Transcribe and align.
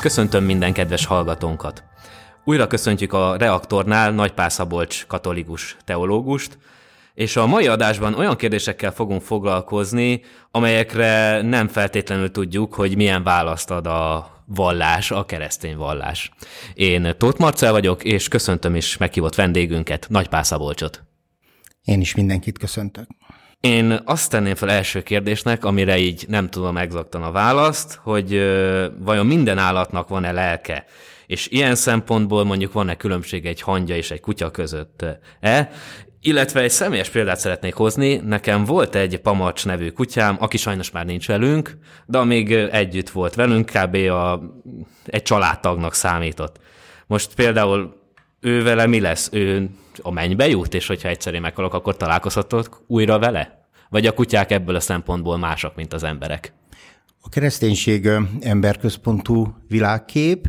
Köszöntöm 0.00 0.44
minden 0.44 0.72
kedves 0.72 1.06
hallgatónkat! 1.06 1.84
Újra 2.44 2.66
köszöntjük 2.66 3.12
a 3.12 3.36
reaktornál 3.36 4.12
Nagypál 4.12 4.48
Szabolcs 4.48 5.06
katolikus 5.06 5.76
teológust, 5.84 6.58
és 7.14 7.36
a 7.36 7.46
mai 7.46 7.66
adásban 7.66 8.14
olyan 8.14 8.36
kérdésekkel 8.36 8.92
fogunk 8.92 9.22
foglalkozni, 9.22 10.22
amelyekre 10.50 11.42
nem 11.42 11.68
feltétlenül 11.68 12.30
tudjuk, 12.30 12.74
hogy 12.74 12.96
milyen 12.96 13.22
választ 13.22 13.70
ad 13.70 13.86
a 13.86 14.30
vallás, 14.44 15.10
a 15.10 15.24
keresztény 15.24 15.76
vallás. 15.76 16.30
Én 16.74 17.14
Tóth 17.18 17.40
Marcel 17.40 17.72
vagyok, 17.72 18.04
és 18.04 18.28
köszöntöm 18.28 18.74
is 18.74 18.96
meghívott 18.96 19.34
vendégünket, 19.34 20.06
Nagypál 20.08 20.42
Szabolcsot. 20.42 21.02
Én 21.84 22.00
is 22.00 22.14
mindenkit 22.14 22.58
köszöntök. 22.58 23.06
Én 23.60 24.00
azt 24.04 24.30
tenném 24.30 24.54
fel 24.54 24.70
első 24.70 25.02
kérdésnek, 25.02 25.64
amire 25.64 25.98
így 25.98 26.24
nem 26.28 26.48
tudom 26.48 26.76
exaktan 26.76 27.22
a 27.22 27.30
választ, 27.30 28.00
hogy 28.02 28.30
vajon 28.98 29.26
minden 29.26 29.58
állatnak 29.58 30.08
van-e 30.08 30.32
lelke? 30.32 30.84
És 31.26 31.48
ilyen 31.48 31.74
szempontból 31.74 32.44
mondjuk 32.44 32.72
van-e 32.72 32.96
különbség 32.96 33.46
egy 33.46 33.60
hangya 33.60 33.94
és 33.94 34.10
egy 34.10 34.20
kutya 34.20 34.50
között-e? 34.50 35.70
Illetve 36.20 36.60
egy 36.60 36.70
személyes 36.70 37.08
példát 37.08 37.38
szeretnék 37.38 37.74
hozni. 37.74 38.16
Nekem 38.16 38.64
volt 38.64 38.94
egy 38.94 39.18
Pamacs 39.18 39.66
nevű 39.66 39.90
kutyám, 39.90 40.36
aki 40.40 40.56
sajnos 40.56 40.90
már 40.90 41.04
nincs 41.04 41.26
velünk, 41.26 41.78
de 42.06 42.24
még 42.24 42.52
együtt 42.52 43.10
volt 43.10 43.34
velünk, 43.34 43.70
kb. 43.70 43.94
A, 43.94 44.42
egy 45.04 45.22
családtagnak 45.22 45.94
számított. 45.94 46.60
Most 47.06 47.34
például 47.34 47.96
ő 48.40 48.62
vele 48.62 48.86
mi 48.86 49.00
lesz? 49.00 49.28
Ő 49.32 49.70
a 50.02 50.10
mennybe 50.10 50.48
jut, 50.48 50.74
és 50.74 50.86
hogyha 50.86 51.08
egyszer 51.08 51.34
én 51.34 51.40
meghalok, 51.40 51.74
akkor 51.74 51.96
találkozhatok 51.96 52.82
újra 52.86 53.18
vele? 53.18 53.64
Vagy 53.88 54.06
a 54.06 54.12
kutyák 54.12 54.50
ebből 54.50 54.74
a 54.74 54.80
szempontból 54.80 55.38
mások, 55.38 55.74
mint 55.74 55.92
az 55.92 56.02
emberek? 56.02 56.52
A 57.20 57.28
kereszténység 57.28 58.08
emberközpontú 58.40 59.54
világkép, 59.68 60.48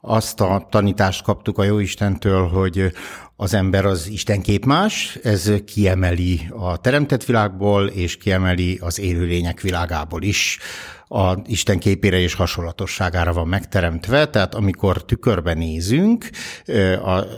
azt 0.00 0.40
a 0.40 0.66
tanítást 0.70 1.22
kaptuk 1.22 1.58
a 1.58 1.62
Jóistentől, 1.62 2.48
hogy 2.48 2.92
az 3.36 3.54
ember 3.54 3.84
az 3.84 4.08
Isten 4.08 4.42
képmás, 4.42 5.18
ez 5.22 5.52
kiemeli 5.66 6.40
a 6.50 6.76
teremtett 6.76 7.24
világból, 7.24 7.86
és 7.86 8.16
kiemeli 8.16 8.78
az 8.82 9.00
élőlények 9.00 9.60
világából 9.60 10.22
is 10.22 10.58
a 11.08 11.36
Isten 11.46 11.78
képére 11.78 12.18
és 12.18 12.34
hasonlatosságára 12.34 13.32
van 13.32 13.48
megteremtve, 13.48 14.28
tehát 14.28 14.54
amikor 14.54 15.04
tükörbe 15.04 15.54
nézünk, 15.54 16.30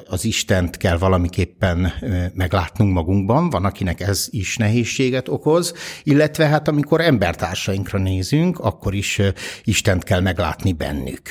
az 0.07 0.25
Istent 0.25 0.77
kell 0.77 0.99
valamiképpen 0.99 1.93
meglátnunk 2.35 2.93
magunkban, 2.93 3.51
van 3.51 3.65
akinek 3.65 4.01
ez 4.01 4.27
is 4.31 4.57
nehézséget 4.57 5.29
okoz, 5.29 5.75
illetve 6.03 6.47
hát 6.47 6.69
amikor 6.69 7.01
embertársainkra 7.01 7.99
nézünk, 7.99 8.59
akkor 8.59 8.95
is 8.95 9.21
Istent 9.65 10.05
kell 10.05 10.21
meglátni 10.21 10.73
bennük. 10.73 11.23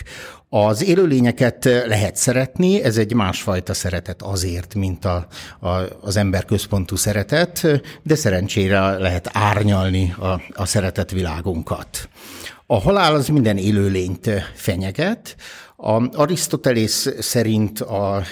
Az 0.57 0.83
élőlényeket 0.83 1.63
lehet 1.63 2.15
szeretni, 2.15 2.83
ez 2.83 2.97
egy 2.97 3.13
másfajta 3.13 3.73
szeretet 3.73 4.21
azért, 4.21 4.75
mint 4.75 5.05
a, 5.05 5.27
a, 5.59 5.69
az 6.01 6.15
emberközpontú 6.15 6.95
szeretet, 6.95 7.67
de 8.03 8.15
szerencsére 8.15 8.97
lehet 8.97 9.29
árnyalni 9.33 10.15
a, 10.19 10.41
a 10.53 10.65
szeretet 10.65 11.11
világunkat. 11.11 12.09
A 12.65 12.79
halál 12.79 13.15
az 13.15 13.27
minden 13.27 13.57
élőlényt 13.57 14.29
fenyeget. 14.53 15.35
A 15.77 16.17
Arisztotelész 16.17 17.13
szerint 17.19 17.79
a 17.79 18.23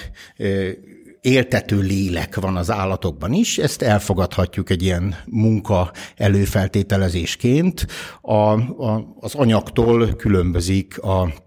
éltető 1.20 1.80
lélek 1.80 2.40
van 2.40 2.56
az 2.56 2.70
állatokban 2.70 3.32
is, 3.32 3.58
ezt 3.58 3.82
elfogadhatjuk 3.82 4.70
egy 4.70 4.82
ilyen 4.82 5.16
munka 5.26 5.92
előfeltételezésként. 6.16 7.86
A, 8.20 8.34
a, 8.34 9.14
az 9.20 9.34
anyagtól 9.34 10.14
különbözik 10.14 10.98
a 11.02 11.42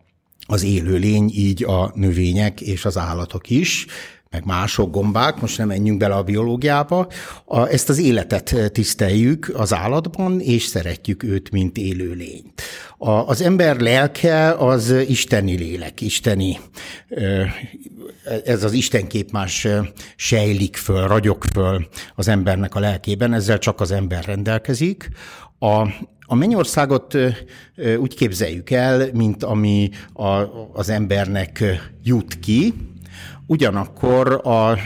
az 0.48 0.64
élőlény, 0.64 1.32
így 1.34 1.64
a 1.64 1.92
növények 1.96 2.62
és 2.62 2.86
az 2.86 2.98
állatok 2.98 3.50
is, 3.50 3.86
meg 4.30 4.46
mások 4.46 4.92
gombák, 4.92 5.42
most 5.42 5.58
nem 5.58 5.68
menjünk 5.68 5.98
bele 5.98 6.16
a 6.16 6.24
biológiába, 6.24 7.08
a, 7.46 7.68
ezt 7.68 7.90
az 7.90 7.98
életet 7.98 8.72
tiszteljük 8.72 9.52
az 9.54 9.74
állatban, 9.74 10.40
és 10.40 10.64
szeretjük 10.64 11.24
őt, 11.24 11.52
mint 11.52 11.78
élőlény. 11.78 12.44
A, 12.98 13.10
az 13.10 13.42
ember 13.42 13.80
lelke 13.80 14.52
az 14.52 14.90
isteni 15.08 15.58
lélek, 15.58 16.02
isteni, 16.02 16.60
ez 18.46 18.64
az 18.64 18.74
istenkép 18.74 19.32
más 19.32 19.68
sejlik 20.16 20.76
föl, 20.76 21.08
ragyog 21.08 21.44
föl 21.54 21.88
az 22.16 22.28
embernek 22.28 22.76
a 22.76 22.80
lelkében, 22.80 23.34
ezzel 23.34 23.58
csak 23.58 23.82
az 23.82 23.92
ember 23.92 24.26
rendelkezik. 24.26 25.10
A, 25.60 25.88
a 26.30 26.36
mennyországot 26.36 27.18
úgy 28.00 28.16
képzeljük 28.16 28.70
el, 28.70 29.10
mint 29.14 29.44
ami 29.44 29.90
a, 30.14 30.26
az 30.74 30.90
embernek 30.90 31.64
jut 32.04 32.40
ki, 32.40 32.74
Ugyanakkor 33.50 34.42
a, 34.44 34.78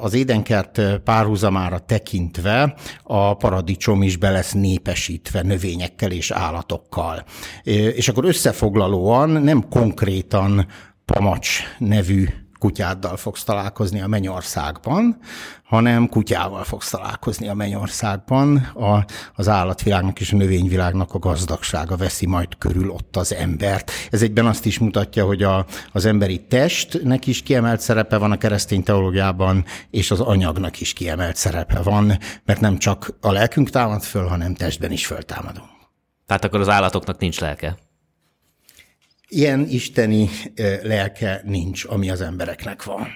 az 0.00 0.14
édenkert 0.14 0.80
párhuzamára 1.04 1.78
tekintve 1.78 2.74
a 3.02 3.34
paradicsom 3.34 4.02
is 4.02 4.16
be 4.16 4.30
lesz 4.30 4.52
népesítve 4.52 5.42
növényekkel 5.42 6.10
és 6.10 6.30
állatokkal. 6.30 7.24
És 7.62 8.08
akkor 8.08 8.24
összefoglalóan 8.24 9.30
nem 9.30 9.68
konkrétan 9.68 10.66
Pamacs 11.04 11.58
nevű 11.78 12.26
kutyáddal 12.60 13.16
fogsz 13.16 13.44
találkozni 13.44 14.00
a 14.00 14.06
mennyországban, 14.06 15.18
hanem 15.64 16.08
kutyával 16.08 16.64
fogsz 16.64 16.90
találkozni 16.90 17.48
a 17.48 17.54
mennyországban. 17.54 18.56
A, 18.56 19.04
az 19.34 19.48
állatvilágnak 19.48 20.20
és 20.20 20.32
a 20.32 20.36
növényvilágnak 20.36 21.14
a 21.14 21.18
gazdagsága 21.18 21.96
veszi 21.96 22.26
majd 22.26 22.58
körül 22.58 22.90
ott 22.90 23.16
az 23.16 23.34
embert. 23.34 23.90
Ez 24.10 24.22
egyben 24.22 24.46
azt 24.46 24.66
is 24.66 24.78
mutatja, 24.78 25.24
hogy 25.24 25.42
a, 25.42 25.66
az 25.92 26.04
emberi 26.04 26.46
testnek 26.48 27.26
is 27.26 27.42
kiemelt 27.42 27.80
szerepe 27.80 28.16
van 28.16 28.32
a 28.32 28.38
keresztény 28.38 28.82
teológiában, 28.82 29.64
és 29.90 30.10
az 30.10 30.20
anyagnak 30.20 30.80
is 30.80 30.92
kiemelt 30.92 31.36
szerepe 31.36 31.82
van, 31.82 32.18
mert 32.44 32.60
nem 32.60 32.78
csak 32.78 33.16
a 33.20 33.32
lelkünk 33.32 33.70
támad 33.70 34.02
föl, 34.02 34.26
hanem 34.26 34.54
testben 34.54 34.92
is 34.92 35.06
föltámadunk. 35.06 35.68
Tehát 36.26 36.44
akkor 36.44 36.60
az 36.60 36.68
állatoknak 36.68 37.18
nincs 37.18 37.40
lelke? 37.40 37.76
Ilyen 39.32 39.66
isteni 39.68 40.28
lelke 40.82 41.42
nincs, 41.44 41.84
ami 41.84 42.10
az 42.10 42.20
embereknek 42.20 42.84
van. 42.84 43.06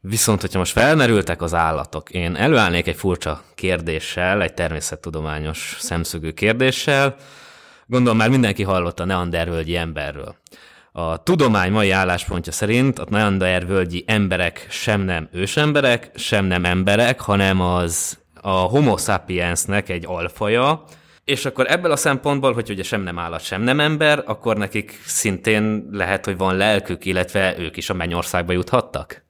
Viszont, 0.00 0.40
hogyha 0.40 0.58
most 0.58 0.72
felmerültek 0.72 1.42
az 1.42 1.54
állatok, 1.54 2.10
én 2.10 2.36
előállnék 2.36 2.86
egy 2.86 2.96
furcsa 2.96 3.42
kérdéssel, 3.54 4.42
egy 4.42 4.54
természettudományos 4.54 5.76
szemszögű 5.78 6.30
kérdéssel. 6.30 7.16
Gondolom 7.86 8.18
már 8.18 8.28
mindenki 8.28 8.62
hallott 8.62 9.00
a 9.00 9.04
neandervölgyi 9.04 9.76
emberről. 9.76 10.36
A 10.92 11.22
tudomány 11.22 11.72
mai 11.72 11.90
álláspontja 11.90 12.52
szerint 12.52 12.98
a 12.98 13.06
neandervölgyi 13.08 14.04
emberek 14.06 14.66
sem 14.70 15.00
nem 15.00 15.28
ősemberek, 15.32 16.10
sem 16.14 16.44
nem 16.44 16.64
emberek, 16.64 17.20
hanem 17.20 17.60
az 17.60 18.18
a 18.40 18.50
homo 18.50 18.96
sapiensnek 18.96 19.88
egy 19.88 20.04
alfaja, 20.06 20.84
és 21.24 21.44
akkor 21.44 21.70
ebből 21.70 21.90
a 21.90 21.96
szempontból, 21.96 22.52
hogy 22.52 22.70
ugye 22.70 22.82
sem 22.82 23.02
nem 23.02 23.18
állat, 23.18 23.40
sem 23.40 23.62
nem 23.62 23.80
ember, 23.80 24.22
akkor 24.26 24.56
nekik 24.56 25.00
szintén 25.06 25.88
lehet, 25.90 26.24
hogy 26.24 26.36
van 26.36 26.56
lelkük, 26.56 27.04
illetve 27.04 27.58
ők 27.58 27.76
is 27.76 27.90
a 27.90 27.94
mennyországba 27.94 28.52
juthattak? 28.52 29.22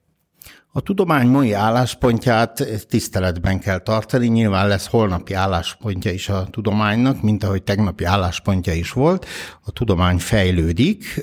A 0.77 0.81
tudomány 0.81 1.27
mai 1.27 1.53
álláspontját 1.53 2.66
tiszteletben 2.88 3.60
kell 3.60 3.78
tartani, 3.78 4.27
nyilván 4.27 4.69
lesz 4.69 4.87
holnapi 4.87 5.34
álláspontja 5.34 6.10
is 6.10 6.28
a 6.28 6.47
tudománynak, 6.50 7.22
mint 7.22 7.44
ahogy 7.44 7.62
tegnapi 7.62 8.05
álláspontja 8.05 8.72
is 8.72 8.93
volt. 8.93 9.26
A 9.65 9.71
tudomány 9.71 10.19
fejlődik, 10.19 11.21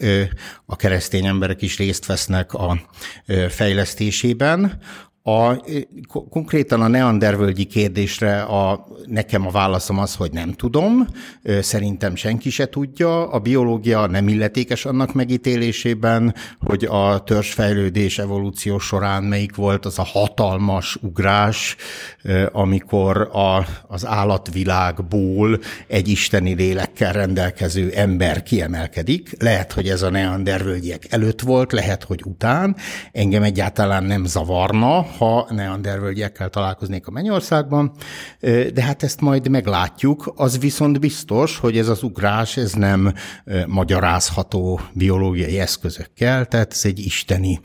a 0.66 0.76
keresztény 0.76 1.26
emberek 1.26 1.62
is 1.62 1.78
részt 1.78 2.06
vesznek 2.06 2.54
a 2.54 2.82
fejlesztésében. 3.50 4.80
A, 5.24 5.56
konkrétan 6.30 6.82
a 6.82 6.88
neandervölgyi 6.88 7.64
kérdésre 7.64 8.42
a, 8.42 8.88
nekem 9.06 9.48
a 9.48 9.52
válaszom 9.52 9.98
az, 9.98 10.16
hogy 10.16 10.32
nem 10.32 10.54
tudom, 10.54 11.08
szerintem 11.60 12.16
senki 12.16 12.50
se 12.50 12.70
tudja. 12.70 13.30
A 13.30 13.40
biológia 13.40 14.08
nem 14.08 14.28
illetékes 14.28 14.86
annak 14.86 15.14
megítélésében, 15.14 16.36
hogy 16.60 16.86
a 16.90 17.24
törzsfejlődés 17.24 18.20
evolúció 18.20 18.80
során 18.80 19.24
melyik 19.24 19.56
volt 19.56 19.86
az 19.86 20.00
a 20.00 20.04
hatalmas 20.04 20.98
ugrás, 21.02 21.76
amikor 22.52 23.30
a, 23.32 23.66
az 23.88 24.06
állatvilágból 24.06 25.60
egy 25.88 26.08
isteni 26.08 26.54
lélekkel 26.54 27.14
rendelkező 27.14 27.90
ember 27.96 28.44
kiemelkedik. 28.44 29.36
Lehet, 29.40 29.72
hogy 29.72 29.90
ez 29.90 30.02
a 30.02 30.10
neandervölgyiek 30.10 31.06
előtt 31.10 31.42
volt, 31.42 31.72
lehet, 31.72 32.04
hogy 32.04 32.22
után. 32.26 32.76
Engem 33.12 33.44
egyáltalán 33.44 34.04
nem 34.04 34.26
zavarna, 34.26 35.10
ha 35.18 35.48
neandervölgyekkel 35.50 36.50
találkoznék 36.50 37.08
a 37.08 37.12
Mennyországban, 37.12 37.92
de 38.74 38.82
hát 38.82 39.04
ezt 39.04 39.22
majd 39.22 39.48
meglátjuk. 39.48 40.34
Az 40.36 40.60
viszont 40.60 41.00
biztos, 41.00 41.58
hogy 41.58 41.78
ez 41.78 41.88
az 41.88 42.04
ugrás, 42.04 42.58
ez 42.58 42.72
nem 42.72 43.14
magyarázható 43.68 44.80
biológiai 44.94 45.60
eszközökkel, 45.60 46.46
tehát 46.46 46.72
ez 46.72 46.82
egy 46.86 47.00
isteni 47.00 47.60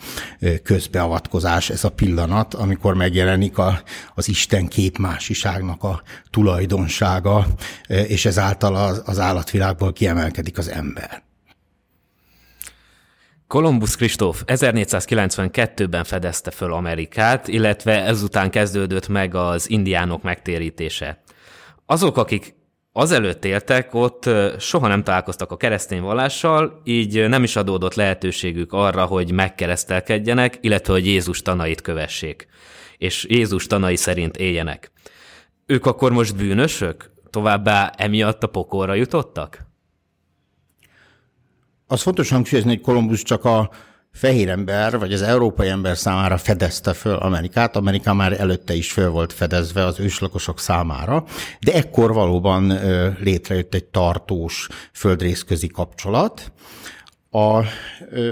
közbeavatkozás, 0.62 1.70
ez 1.70 1.84
a 1.84 1.90
pillanat, 1.90 2.54
amikor 2.54 2.94
megjelenik 2.94 3.58
a, 3.58 3.82
az 4.14 4.28
Isten 4.28 4.66
képmásiságnak 4.66 5.82
a 5.82 6.02
tulajdonsága, 6.31 7.46
és 7.87 8.25
ezáltal 8.25 8.76
az, 8.76 9.02
az 9.04 9.19
állatvilágból 9.19 9.93
kiemelkedik 9.93 10.58
az 10.58 10.69
ember. 10.69 11.25
Kolumbusz 13.48 13.94
Kristóf 13.94 14.43
1492-ben 14.46 16.04
fedezte 16.04 16.50
föl 16.50 16.72
Amerikát, 16.72 17.48
illetve 17.48 18.04
ezután 18.04 18.50
kezdődött 18.50 19.08
meg 19.08 19.34
az 19.34 19.70
indiánok 19.70 20.22
megtérítése. 20.22 21.22
Azok, 21.87 22.16
akik 22.16 22.54
azelőtt 22.93 23.44
éltek, 23.44 23.94
ott 23.94 24.31
soha 24.58 24.88
nem 24.88 25.02
találkoztak 25.02 25.50
a 25.50 25.56
keresztény 25.56 26.00
vallással, 26.00 26.81
így 26.84 27.28
nem 27.28 27.43
is 27.43 27.56
adódott 27.56 27.94
lehetőségük 27.94 28.72
arra, 28.72 29.04
hogy 29.04 29.32
megkeresztelkedjenek, 29.32 30.58
illetve 30.60 30.93
hogy 30.93 31.06
Jézus 31.06 31.43
tanait 31.43 31.81
kövessék, 31.81 32.48
és 32.98 33.26
Jézus 33.28 33.66
tanai 33.66 33.96
szerint 33.96 34.37
éljenek. 34.37 34.93
Ők 35.66 35.87
akkor 35.87 36.12
most 36.12 36.37
bűnösök? 36.37 37.10
Továbbá 37.31 37.93
emiatt 37.96 38.43
a 38.43 38.46
pokolra 38.46 38.94
jutottak? 38.94 39.66
Az 41.88 42.03
fontos 42.03 42.31
hangsúlyozni, 42.31 42.71
hogy 42.71 42.81
Kolumbusz 42.81 43.23
csak 43.23 43.44
a 43.44 43.71
fehér 44.12 44.49
ember, 44.49 44.99
vagy 44.99 45.12
az 45.12 45.23
európai 45.23 45.69
ember 45.69 45.97
számára 45.97 46.37
fedezte 46.37 46.93
föl 46.93 47.15
Amerikát. 47.15 47.77
Amerika 47.77 48.15
már 48.15 48.41
előtte 48.41 48.75
is 48.75 48.93
föl 48.93 49.11
volt 49.11 49.33
fedezve 49.33 49.85
az 49.85 50.00
őslakosok 50.00 50.61
számára, 50.61 51.25
de 51.61 51.73
ekkor 51.73 52.12
valóban 52.12 52.79
létrejött 53.21 53.75
egy 53.75 53.85
tartós 53.85 54.69
földrészközi 54.93 55.67
kapcsolat, 55.67 56.53
a, 57.37 57.59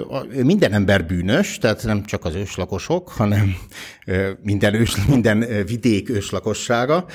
a, 0.08 0.26
minden 0.42 0.72
ember 0.72 1.06
bűnös, 1.06 1.58
tehát 1.58 1.82
nem 1.84 2.04
csak 2.04 2.24
az 2.24 2.34
őslakosok, 2.34 3.08
hanem 3.08 3.56
minden, 4.42 4.74
ős, 4.74 4.96
minden 5.06 5.46
vidék 5.66 6.10
őslakossága, 6.10 7.06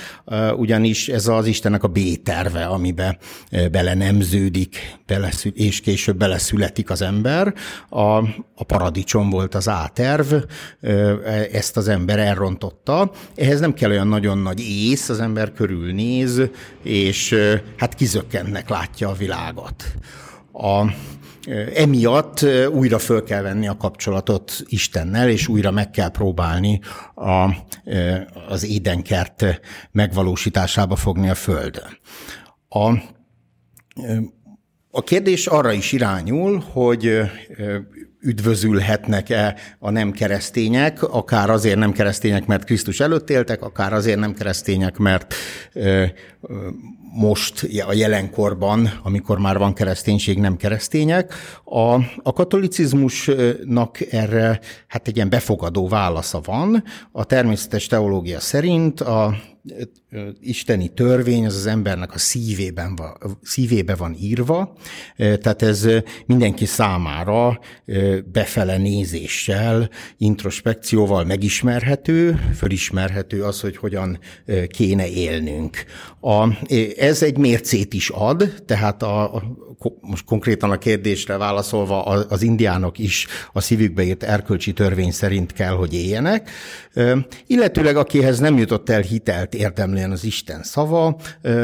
ugyanis 0.55 1.07
ez 1.07 1.27
az 1.27 1.45
Istennek 1.45 1.83
a 1.83 1.87
B-terve, 1.87 2.65
amibe 2.65 3.17
bele 3.71 3.93
nemződik, 3.93 4.97
beleszül, 5.05 5.51
és 5.55 5.79
később 5.79 6.17
beleszületik 6.17 6.89
az 6.89 7.01
ember. 7.01 7.53
A, 7.89 8.17
a 8.55 8.63
paradicsom 8.67 9.29
volt 9.29 9.55
az 9.55 9.67
A-terv, 9.67 10.33
ezt 11.51 11.77
az 11.77 11.87
ember 11.87 12.19
elrontotta. 12.19 13.11
Ehhez 13.35 13.59
nem 13.59 13.73
kell 13.73 13.89
olyan 13.89 14.07
nagyon 14.07 14.37
nagy 14.37 14.59
ész, 14.59 15.09
az 15.09 15.19
ember 15.19 15.53
körülnéz, 15.53 16.41
és 16.83 17.35
hát 17.77 17.93
kizökkennek 17.95 18.69
látja 18.69 19.09
a 19.09 19.13
világot. 19.13 19.83
A, 20.51 20.85
emiatt 21.73 22.45
újra 22.71 22.99
föl 22.99 23.23
kell 23.23 23.41
venni 23.41 23.67
a 23.67 23.77
kapcsolatot 23.77 24.63
Istennel, 24.65 25.29
és 25.29 25.47
újra 25.47 25.71
meg 25.71 25.89
kell 25.89 26.09
próbálni 26.09 26.79
a, 27.15 27.49
az 28.47 28.65
édenkert 28.65 29.45
megvalósításába 29.91 30.95
fogni 30.95 31.29
a 31.29 31.35
Földön. 31.35 31.97
A, 32.69 32.87
a 34.91 35.03
kérdés 35.03 35.47
arra 35.47 35.71
is 35.71 35.91
irányul, 35.91 36.63
hogy 36.71 37.21
üdvözülhetnek-e 38.21 39.55
a 39.79 39.89
nem 39.89 40.11
keresztények, 40.11 41.03
akár 41.03 41.49
azért 41.49 41.77
nem 41.77 41.91
keresztények, 41.91 42.45
mert 42.45 42.63
Krisztus 42.63 42.99
előtt 42.99 43.29
éltek, 43.29 43.61
akár 43.61 43.93
azért 43.93 44.19
nem 44.19 44.33
keresztények, 44.33 44.97
mert 44.97 45.35
most 47.13 47.67
a 47.87 47.93
jelenkorban, 47.93 48.99
amikor 49.03 49.39
már 49.39 49.57
van 49.57 49.73
kereszténység, 49.73 50.39
nem 50.39 50.57
keresztények. 50.57 51.33
A, 51.63 51.93
a 52.23 52.33
katolicizmusnak 52.33 54.01
erre 54.11 54.59
hát 54.87 55.07
egy 55.07 55.15
ilyen 55.15 55.29
befogadó 55.29 55.87
válasza 55.87 56.41
van. 56.43 56.83
A 57.11 57.23
természetes 57.23 57.87
teológia 57.87 58.39
szerint 58.39 59.01
a 59.01 59.35
isteni 60.41 60.87
törvény 60.87 61.45
az 61.45 61.55
az 61.55 61.65
embernek 61.65 62.13
a 62.13 62.17
szívében 62.17 62.95
van, 62.95 63.37
szívébe 63.43 63.95
van 63.95 64.15
írva, 64.19 64.75
tehát 65.17 65.61
ez 65.61 65.87
mindenki 66.25 66.65
számára 66.65 67.59
befele 68.31 68.77
nézéssel, 68.77 69.89
introspekcióval 70.17 71.23
megismerhető, 71.23 72.39
fölismerhető 72.55 73.43
az, 73.43 73.61
hogy 73.61 73.77
hogyan 73.77 74.19
kéne 74.67 75.07
élnünk. 75.07 75.83
A, 76.21 76.47
ez 76.97 77.23
egy 77.23 77.37
mércét 77.37 77.93
is 77.93 78.09
ad, 78.09 78.63
tehát 78.65 79.03
a, 79.03 79.43
most 80.01 80.25
konkrétan 80.25 80.71
a 80.71 80.77
kérdésre 80.77 81.37
válaszolva 81.37 82.03
az 82.03 82.41
indiánok 82.41 82.97
is 82.97 83.27
a 83.53 83.61
szívükbe 83.61 84.03
írt 84.03 84.23
erkölcsi 84.23 84.73
törvény 84.73 85.11
szerint 85.11 85.53
kell, 85.53 85.73
hogy 85.73 85.93
éljenek, 85.93 86.49
illetőleg 87.47 87.95
akihez 87.95 88.39
nem 88.39 88.57
jutott 88.57 88.89
el 88.89 89.01
hitelt 89.01 89.55
érdemlően 89.99 90.11
az 90.11 90.23
Isten 90.23 90.63
szava, 90.63 91.15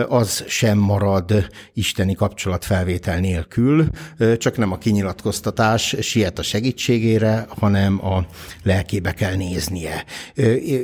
az 0.08 0.44
sem 0.48 0.78
marad 0.78 1.48
isteni 1.74 2.16
kapcsolatfelvétel 2.16 3.20
nélkül, 3.20 3.90
csak 4.38 4.58
nem 4.58 4.72
a 4.72 4.78
kinyilatkoztatás 4.78 5.96
siet 6.00 6.40
a 6.40 6.44
segítségére, 6.44 7.46
hanem 7.50 8.06
a 8.06 8.26
lelkébe 8.64 9.12
kell 9.12 9.36
néznie. 9.36 10.06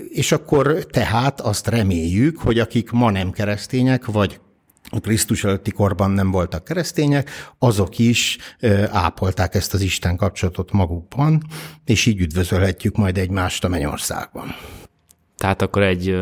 És 0.10 0.32
akkor 0.32 0.86
tehát 0.92 1.42
azt 1.42 1.68
reméljük, 1.68 2.38
hogy 2.38 2.60
akik 2.60 2.92
ma 2.92 3.12
nem 3.12 3.32
keresztények, 3.32 4.06
vagy 4.06 4.40
a 4.94 5.00
Krisztus 5.00 5.44
előtti 5.44 5.72
korban 5.72 6.12
nem 6.12 6.32
voltak 6.32 6.64
keresztények, 6.64 7.30
azok 7.60 8.00
is 8.00 8.38
ápolták 8.92 9.56
ezt 9.56 9.74
az 9.74 9.82
Isten 9.82 10.16
kapcsolatot 10.16 10.72
magukban, 10.72 11.44
és 11.86 12.06
így 12.06 12.20
üdvözölhetjük 12.20 12.96
majd 12.96 13.18
egymást 13.18 13.64
a 13.64 13.68
mennyországban. 13.68 14.56
Tehát 15.38 15.62
akkor 15.62 15.82
egy 15.82 16.18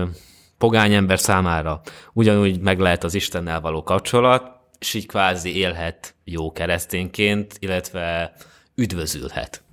pogány 0.60 0.94
ember 0.94 1.20
számára 1.20 1.82
ugyanúgy 2.14 2.60
meg 2.60 2.80
lehet 2.80 3.04
az 3.04 3.14
Istennel 3.14 3.62
való 3.62 3.84
kapcsolat, 3.84 4.52
és 4.80 4.94
így 4.94 5.08
kvázi 5.08 5.58
élhet 5.58 6.16
jó 6.24 6.52
keresztényként, 6.52 7.56
illetve 7.60 8.34
üdvözülhet. 8.76 9.64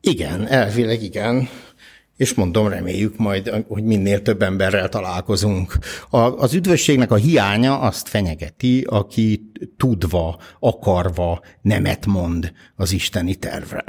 Igen, 0.00 0.46
elvileg 0.46 1.02
igen 1.02 1.48
és 2.20 2.34
mondom, 2.34 2.68
reméljük 2.68 3.16
majd, 3.16 3.64
hogy 3.68 3.84
minél 3.84 4.22
több 4.22 4.42
emberrel 4.42 4.88
találkozunk. 4.88 5.78
A, 6.10 6.18
az 6.18 6.54
üdvösségnek 6.54 7.10
a 7.10 7.16
hiánya 7.16 7.78
azt 7.78 8.08
fenyegeti, 8.08 8.84
aki 8.88 9.50
tudva, 9.76 10.38
akarva 10.58 11.40
nemet 11.62 12.06
mond 12.06 12.52
az 12.76 12.92
isteni 12.92 13.34
tervre. 13.34 13.84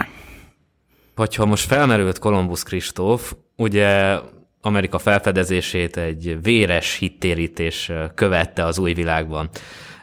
Hogyha 1.15 1.45
most 1.45 1.65
felmerült 1.65 2.19
Kolumbusz 2.19 2.63
Kristóf, 2.63 3.35
ugye 3.57 4.17
Amerika 4.61 4.99
felfedezését 4.99 5.97
egy 5.97 6.37
véres 6.41 6.97
hittérítés 6.97 7.91
követte 8.15 8.65
az 8.65 8.77
új 8.77 8.93
világban. 8.93 9.49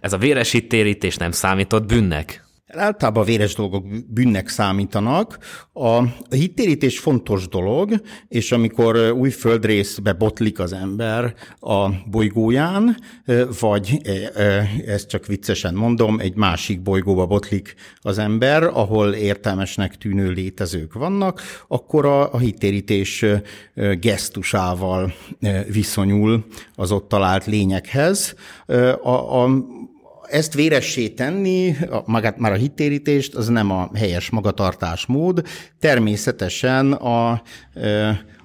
Ez 0.00 0.12
a 0.12 0.18
véres 0.18 0.50
hittérítés 0.50 1.16
nem 1.16 1.30
számított 1.30 1.86
bűnnek? 1.86 2.47
Általában 2.68 3.24
véres 3.24 3.54
dolgok 3.54 3.86
bűnnek 4.08 4.48
számítanak. 4.48 5.38
A 5.72 6.02
hittérítés 6.30 6.98
fontos 6.98 7.48
dolog, 7.48 8.00
és 8.28 8.52
amikor 8.52 8.96
új 9.10 9.30
földrészbe 9.30 10.12
botlik 10.12 10.58
az 10.58 10.72
ember 10.72 11.34
a 11.60 11.88
bolygóján, 12.10 12.96
vagy 13.60 14.00
ezt 14.86 15.08
csak 15.08 15.26
viccesen 15.26 15.74
mondom, 15.74 16.20
egy 16.20 16.34
másik 16.34 16.82
bolygóba 16.82 17.26
botlik 17.26 17.74
az 18.00 18.18
ember, 18.18 18.62
ahol 18.62 19.12
értelmesnek 19.12 19.96
tűnő 19.96 20.30
létezők 20.30 20.92
vannak, 20.92 21.42
akkor 21.68 22.06
a, 22.06 22.32
a 22.32 22.38
hittérítés 22.38 23.24
gesztusával 24.00 25.14
viszonyul 25.72 26.46
az 26.74 26.92
ott 26.92 27.08
talált 27.08 27.46
lényekhez. 27.46 28.34
A, 29.02 29.42
a, 29.42 29.48
ezt 30.30 30.54
véressé 30.54 31.08
tenni, 31.08 31.76
magát 32.04 32.38
már 32.38 32.52
a 32.52 32.56
hittérítést, 32.56 33.34
az 33.34 33.48
nem 33.48 33.70
a 33.70 33.90
helyes 33.94 34.30
magatartásmód. 34.30 35.46
Természetesen 35.80 36.92
a 36.92 37.42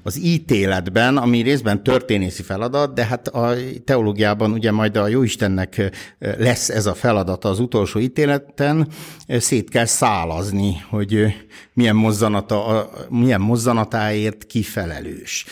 az 0.03 0.19
ítéletben, 0.19 1.17
ami 1.17 1.41
részben 1.41 1.83
történészi 1.83 2.43
feladat, 2.43 2.93
de 2.93 3.05
hát 3.05 3.27
a 3.27 3.55
teológiában 3.85 4.51
ugye 4.51 4.71
majd 4.71 4.97
a 4.97 5.07
Jóistennek 5.07 5.91
lesz 6.19 6.69
ez 6.69 6.85
a 6.85 6.93
feladata 6.93 7.49
az 7.49 7.59
utolsó 7.59 7.99
ítéleten, 7.99 8.87
szét 9.27 9.69
kell 9.69 9.85
szálazni, 9.85 10.75
hogy 10.89 11.35
milyen, 11.73 11.95
mozzanata, 11.95 12.89
milyen 13.09 13.41
mozzanatáért 13.41 14.45
kifelelős. 14.45 15.45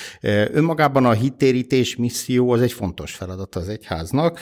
Önmagában 0.52 1.06
a 1.06 1.12
hittérítés 1.12 1.96
misszió 1.96 2.52
az 2.52 2.62
egy 2.62 2.74
fontos 2.74 3.12
feladat 3.12 3.56
az 3.56 3.68
egyháznak. 3.70 4.40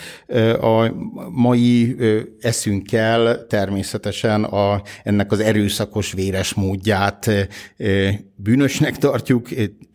A 0.62 0.92
mai 1.32 1.96
eszünkkel 2.40 3.46
természetesen 3.48 4.44
a, 4.44 4.82
ennek 5.04 5.32
az 5.32 5.40
erőszakos 5.40 6.14
véres 6.14 6.54
módját 6.54 7.30
bűnösnek 8.36 8.98
tartjuk, 8.98 9.48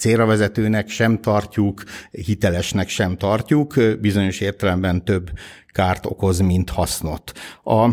célra 0.04 0.26
vezetőnek 0.26 0.88
sem 0.88 1.20
tartjuk, 1.20 1.82
hitelesnek 2.10 2.88
sem 2.88 3.16
tartjuk, 3.16 3.74
bizonyos 4.00 4.40
értelemben 4.40 5.04
több 5.04 5.30
kárt 5.72 6.06
okoz, 6.06 6.38
mint 6.38 6.70
hasznot. 6.70 7.32
A, 7.62 7.90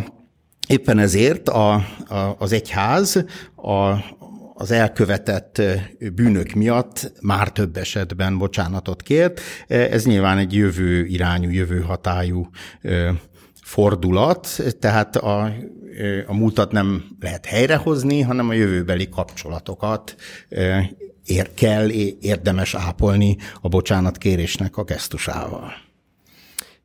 éppen 0.67 0.99
ezért 0.99 1.49
a, 1.49 1.73
a, 1.73 2.35
az 2.37 2.51
egyház 2.51 3.25
a, 3.55 3.95
az 4.53 4.71
elkövetett 4.71 5.61
bűnök 6.13 6.53
miatt 6.53 7.11
már 7.21 7.51
több 7.51 7.77
esetben 7.77 8.37
bocsánatot 8.37 9.01
kért. 9.01 9.41
Ez 9.67 10.05
nyilván 10.05 10.37
egy 10.37 10.53
jövő 10.53 11.05
irányú, 11.05 11.49
jövő 11.49 11.79
hatályú 11.79 12.49
fordulat, 13.63 14.61
tehát 14.79 15.15
a, 15.15 15.53
a 16.27 16.33
múltat 16.33 16.71
nem 16.71 17.03
lehet 17.19 17.45
helyrehozni, 17.45 18.21
hanem 18.21 18.49
a 18.49 18.53
jövőbeli 18.53 19.09
kapcsolatokat 19.09 20.15
ér, 21.31 21.53
kell, 21.53 21.89
érdemes 22.21 22.75
ápolni 22.75 23.37
a 23.61 23.67
bocsánatkérésnek 23.67 24.77
a 24.77 24.83
gesztusával. 24.83 25.73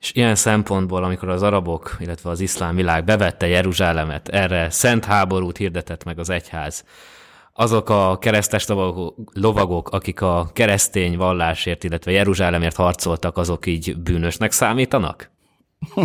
És 0.00 0.12
ilyen 0.15 0.35
szempontból, 0.35 1.05
amikor 1.05 1.29
az 1.29 1.43
arabok, 1.43 1.97
illetve 2.00 2.31
az 2.31 2.41
iszlám 2.41 2.75
világ 2.75 3.05
bevette 3.05 3.47
Jeruzsálemet, 3.47 4.29
erre 4.29 4.71
szent 4.71 5.05
háborút 5.05 5.57
hirdetett 5.57 6.05
meg 6.05 6.19
az 6.19 6.31
egyház, 6.31 6.85
azok 7.53 7.88
a 7.88 8.19
keresztes 8.19 8.67
lovagok, 9.33 9.88
akik 9.88 10.21
a 10.21 10.50
keresztény 10.53 11.17
vallásért, 11.17 11.85
illetve 11.85 12.11
Jeruzsálemért 12.11 12.76
harcoltak, 12.76 13.37
azok 13.37 13.67
így 13.67 13.97
bűnösnek 13.97 14.53
számítanak? 14.53 15.31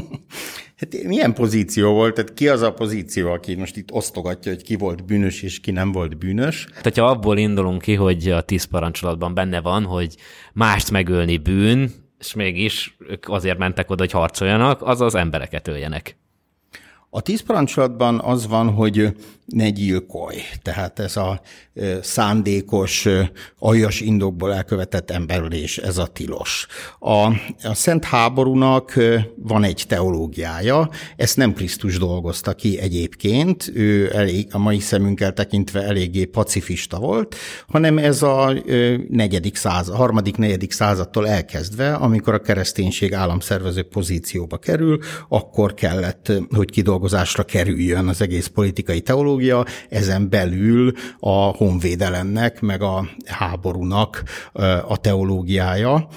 Hát 0.81 1.03
milyen 1.03 1.33
pozíció 1.33 1.93
volt? 1.93 2.13
Tehát 2.13 2.33
ki 2.33 2.47
az 2.47 2.61
a 2.61 2.73
pozíció, 2.73 3.31
aki 3.31 3.55
most 3.55 3.77
itt 3.77 3.91
osztogatja, 3.91 4.51
hogy 4.51 4.63
ki 4.63 4.75
volt 4.75 5.05
bűnös 5.05 5.41
és 5.41 5.59
ki 5.59 5.71
nem 5.71 5.91
volt 5.91 6.17
bűnös? 6.17 6.65
Tehát 6.65 6.97
ha 6.97 7.05
abból 7.05 7.37
indulunk 7.37 7.81
ki, 7.81 7.93
hogy 7.93 8.29
a 8.29 8.41
tíz 8.41 8.63
parancsolatban 8.63 9.33
benne 9.33 9.61
van, 9.61 9.83
hogy 9.83 10.15
mást 10.53 10.91
megölni 10.91 11.37
bűn, 11.37 11.91
és 12.19 12.33
mégis 12.33 12.97
ők 13.09 13.29
azért 13.29 13.57
mentek 13.57 13.89
oda, 13.89 14.01
hogy 14.01 14.11
harcoljanak, 14.11 14.81
azaz 14.81 15.15
embereket 15.15 15.67
öljenek. 15.67 16.20
A 17.13 17.21
tíz 17.21 17.41
parancsolatban 17.41 18.19
az 18.19 18.47
van, 18.47 18.69
hogy 18.69 19.15
ne 19.45 19.69
gyilkolj. 19.69 20.37
Tehát 20.61 20.99
ez 20.99 21.17
a 21.17 21.41
szándékos, 22.01 23.07
aljas 23.59 24.01
indokból 24.01 24.53
elkövetett 24.53 25.11
emberülés, 25.11 25.77
ez 25.77 25.97
a 25.97 26.07
tilos. 26.07 26.67
A, 26.99 27.25
a 27.63 27.73
Szent 27.73 28.03
Háborúnak 28.03 28.93
van 29.35 29.63
egy 29.63 29.83
teológiája, 29.87 30.89
ezt 31.15 31.37
nem 31.37 31.53
Krisztus 31.53 31.97
dolgozta 31.97 32.53
ki 32.53 32.79
egyébként, 32.79 33.71
ő 33.73 34.15
elég, 34.15 34.47
a 34.51 34.57
mai 34.57 34.79
szemünkkel 34.79 35.33
tekintve 35.33 35.81
eléggé 35.81 36.25
pacifista 36.25 36.99
volt, 36.99 37.35
hanem 37.67 37.97
ez 37.97 38.21
a 38.21 38.53
negyedik 39.09 39.55
század, 39.55 39.95
harmadik, 39.95 40.37
negyedik 40.37 40.71
századtól 40.71 41.27
elkezdve, 41.27 41.93
amikor 41.93 42.33
a 42.33 42.41
kereszténység 42.41 43.13
államszervező 43.13 43.83
pozícióba 43.83 44.57
kerül, 44.57 44.99
akkor 45.29 45.73
kellett, 45.73 46.31
hogy 46.55 46.69
kidolgozásra 47.01 47.43
kerüljön 47.43 48.07
az 48.07 48.21
egész 48.21 48.47
politikai 48.47 49.01
teológia, 49.01 49.65
ezen 49.89 50.29
belül 50.29 50.91
a 51.19 51.29
honvédelemnek, 51.29 52.61
meg 52.61 52.81
a 52.81 53.09
háborúnak 53.25 54.23
a 54.87 54.97
teológiája. 54.97 56.07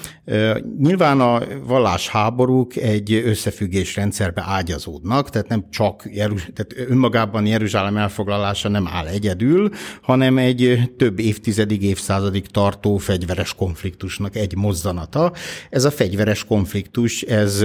Nyilván 0.78 1.20
a 1.20 1.42
vallásháborúk 1.66 2.76
egy 2.76 3.12
összefüggés 3.12 3.96
rendszerbe 3.96 4.44
ágyazódnak, 4.46 5.30
tehát 5.30 5.48
nem 5.48 5.64
csak 5.70 6.08
Jeruz- 6.12 6.52
tehát 6.52 6.90
önmagában 6.90 7.46
Jeruzsálem 7.46 7.96
elfoglalása 7.96 8.68
nem 8.68 8.88
áll 8.92 9.06
egyedül, 9.06 9.70
hanem 10.02 10.38
egy 10.38 10.92
több 10.98 11.18
évtizedig, 11.18 11.82
évszázadig 11.82 12.46
tartó 12.46 12.96
fegyveres 12.96 13.54
konfliktusnak 13.54 14.36
egy 14.36 14.56
mozzanata. 14.56 15.32
Ez 15.70 15.84
a 15.84 15.90
fegyveres 15.90 16.44
konfliktus, 16.44 17.22
ez 17.22 17.64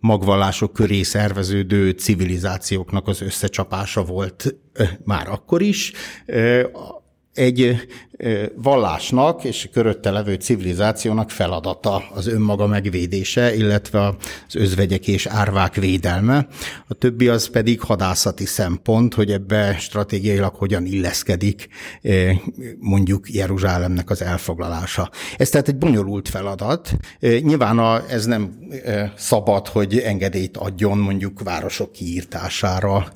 magvallások 0.00 0.72
köré 0.72 1.02
szerveződő 1.02 1.93
civilizációknak 1.98 3.08
az 3.08 3.20
összecsapása 3.20 4.04
volt 4.04 4.54
már 5.04 5.28
akkor 5.28 5.62
is 5.62 5.92
egy 7.34 7.86
vallásnak 8.56 9.44
és 9.44 9.68
körötte 9.72 10.10
levő 10.10 10.34
civilizációnak 10.34 11.30
feladata 11.30 12.02
az 12.14 12.26
önmaga 12.26 12.66
megvédése, 12.66 13.54
illetve 13.54 14.06
az 14.48 14.54
özvegyek 14.54 15.08
és 15.08 15.26
árvák 15.26 15.74
védelme. 15.74 16.46
A 16.88 16.94
többi 16.94 17.28
az 17.28 17.48
pedig 17.48 17.80
hadászati 17.80 18.46
szempont, 18.46 19.14
hogy 19.14 19.30
ebbe 19.30 19.76
stratégiailag 19.78 20.54
hogyan 20.54 20.86
illeszkedik 20.86 21.68
mondjuk 22.78 23.32
Jeruzsálemnek 23.32 24.10
az 24.10 24.22
elfoglalása. 24.22 25.10
Ez 25.36 25.48
tehát 25.48 25.68
egy 25.68 25.76
bonyolult 25.76 26.28
feladat. 26.28 26.96
Nyilván 27.20 27.78
a, 27.78 28.08
ez 28.08 28.26
nem 28.26 28.58
szabad, 29.16 29.68
hogy 29.68 29.98
engedélyt 29.98 30.56
adjon 30.56 30.98
mondjuk 30.98 31.42
városok 31.42 31.92
kiírtására, 31.92 33.12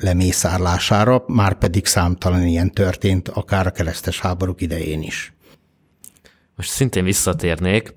lemészárlására, 0.00 1.24
már 1.26 1.54
pedig 1.54 1.86
számtalan 1.86 2.46
ilyen 2.46 2.70
történt, 2.72 3.17
akár 3.26 3.66
a 3.66 3.70
keresztes 3.70 4.20
háborúk 4.20 4.60
idején 4.60 5.02
is. 5.02 5.32
Most 6.56 6.70
szintén 6.70 7.04
visszatérnék, 7.04 7.94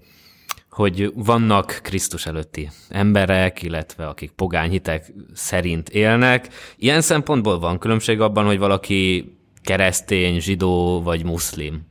hogy 0.70 1.12
vannak 1.16 1.80
Krisztus 1.84 2.26
előtti 2.26 2.70
emberek, 2.90 3.62
illetve 3.62 4.08
akik 4.08 4.32
pogányhitek 4.32 5.14
szerint 5.34 5.90
élnek. 5.90 6.50
Ilyen 6.78 7.02
szempontból 7.02 7.60
van 7.60 7.80
különbség 7.80 8.20
abban, 8.20 8.46
hogy 8.46 8.58
valaki 8.58 9.34
keresztény, 9.62 10.40
zsidó 10.40 11.02
vagy 11.02 11.26
muszlim. 11.26 11.82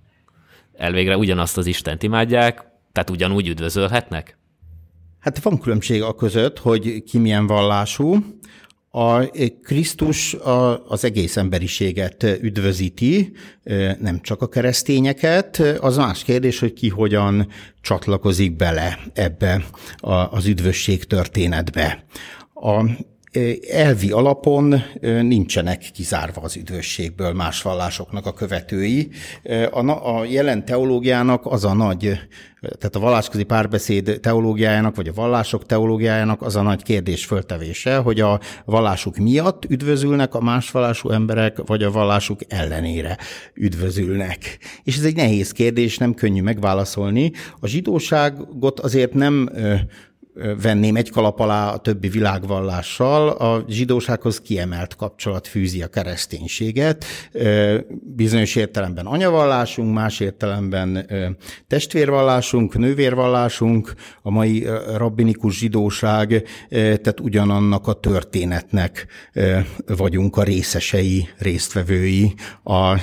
Elvégre 0.73 1.17
ugyanazt 1.17 1.57
az 1.57 1.67
Istent 1.67 2.03
imádják, 2.03 2.65
tehát 2.93 3.11
ugyanúgy 3.11 3.49
üdvözölhetnek? 3.49 4.39
Hát 5.19 5.43
van 5.43 5.59
különbség 5.59 6.03
a 6.03 6.15
között, 6.15 6.59
hogy 6.59 7.03
ki 7.03 7.19
milyen 7.19 7.47
vallású. 7.47 8.17
A 8.93 9.27
Krisztus 9.63 10.37
az 10.89 11.05
egész 11.05 11.37
emberiséget 11.37 12.23
üdvözíti, 12.23 13.33
nem 14.01 14.21
csak 14.23 14.43
a 14.43 14.49
keresztényeket. 14.49 15.59
Az 15.81 15.97
más 15.97 16.23
kérdés, 16.23 16.59
hogy 16.59 16.73
ki 16.73 16.89
hogyan 16.89 17.49
csatlakozik 17.81 18.57
bele 18.57 18.99
ebbe 19.13 19.65
az 20.31 20.47
üdvösség 20.47 21.05
történetbe. 21.05 22.05
A 22.55 22.85
elvi 23.71 24.11
alapon 24.11 24.83
nincsenek 25.23 25.91
kizárva 25.95 26.41
az 26.41 26.57
üdvösségből 26.57 27.33
más 27.33 27.63
vallásoknak 27.63 28.27
a 28.27 28.33
követői. 28.33 29.09
A, 29.71 29.91
a 30.19 30.25
jelen 30.25 30.65
teológiának 30.65 31.47
az 31.47 31.65
a 31.65 31.75
nagy, 31.75 32.19
tehát 32.61 32.97
a 32.97 33.01
vallásközi 33.01 33.43
párbeszéd 33.43 34.19
teológiájának, 34.23 34.97
vagy 34.97 35.09
a 35.09 35.13
vallások 35.13 35.67
teológiájának 35.67 36.43
az 36.43 36.57
a 36.57 36.63
nagy 36.63 36.83
kérdés 36.83 37.25
föltevése, 37.25 37.97
hogy 37.97 38.21
a 38.21 38.41
vallásuk 38.65 39.17
miatt 39.17 39.65
üdvözülnek 39.65 40.35
a 40.35 40.41
más 40.41 40.71
vallású 40.71 41.11
emberek, 41.11 41.59
vagy 41.67 41.83
a 41.83 41.91
vallásuk 41.91 42.41
ellenére 42.49 43.19
üdvözülnek. 43.55 44.59
És 44.85 44.97
ez 44.97 45.05
egy 45.05 45.17
nehéz 45.17 45.53
kérdés, 45.53 45.99
nem 45.99 46.15
könnyű 46.15 46.43
megválaszolni. 46.43 47.33
A 47.61 47.67
zsidóságot 47.67 48.81
azért 48.81 49.15
nem 49.15 49.51
venném 50.63 50.97
egy 50.97 51.11
kalap 51.11 51.41
alá 51.41 51.73
a 51.73 51.79
többi 51.79 52.09
világvallással, 52.09 53.29
a 53.29 53.65
zsidósághoz 53.69 54.41
kiemelt 54.41 54.97
kapcsolat 54.97 55.47
fűzi 55.47 55.83
a 55.83 55.87
kereszténységet. 55.87 57.05
Bizonyos 58.15 58.57
értelemben 58.57 59.07
anyavallásunk, 59.07 59.95
más 59.95 60.21
értelemben 60.21 61.07
testvérvallásunk, 61.67 62.79
nővérvallásunk, 62.79 63.95
a 64.23 64.31
mai 64.31 64.67
rabbinikus 64.97 65.59
zsidóság, 65.59 66.43
tehát 66.69 67.21
ugyanannak 67.21 67.87
a 67.87 67.93
történetnek 67.93 69.07
vagyunk 69.87 70.37
a 70.37 70.43
részesei, 70.43 71.29
résztvevői, 71.39 72.35
a 72.65 73.01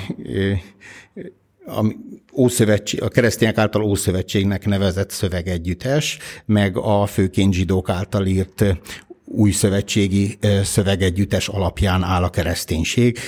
a, 1.68 1.84
Ószövetség, 2.32 3.02
a 3.02 3.08
keresztények 3.08 3.58
által 3.58 3.82
Ószövetségnek 3.82 4.66
nevezett 4.66 5.10
szövegegyüttes, 5.10 6.18
meg 6.46 6.76
a 6.76 7.06
főként 7.06 7.54
zsidók 7.54 7.88
által 7.88 8.26
írt 8.26 8.64
új 9.24 9.50
szövetségi 9.50 10.38
szövegegyüttes 10.62 11.48
alapján 11.48 12.02
áll 12.02 12.22
a 12.22 12.30
kereszténység, 12.30 13.18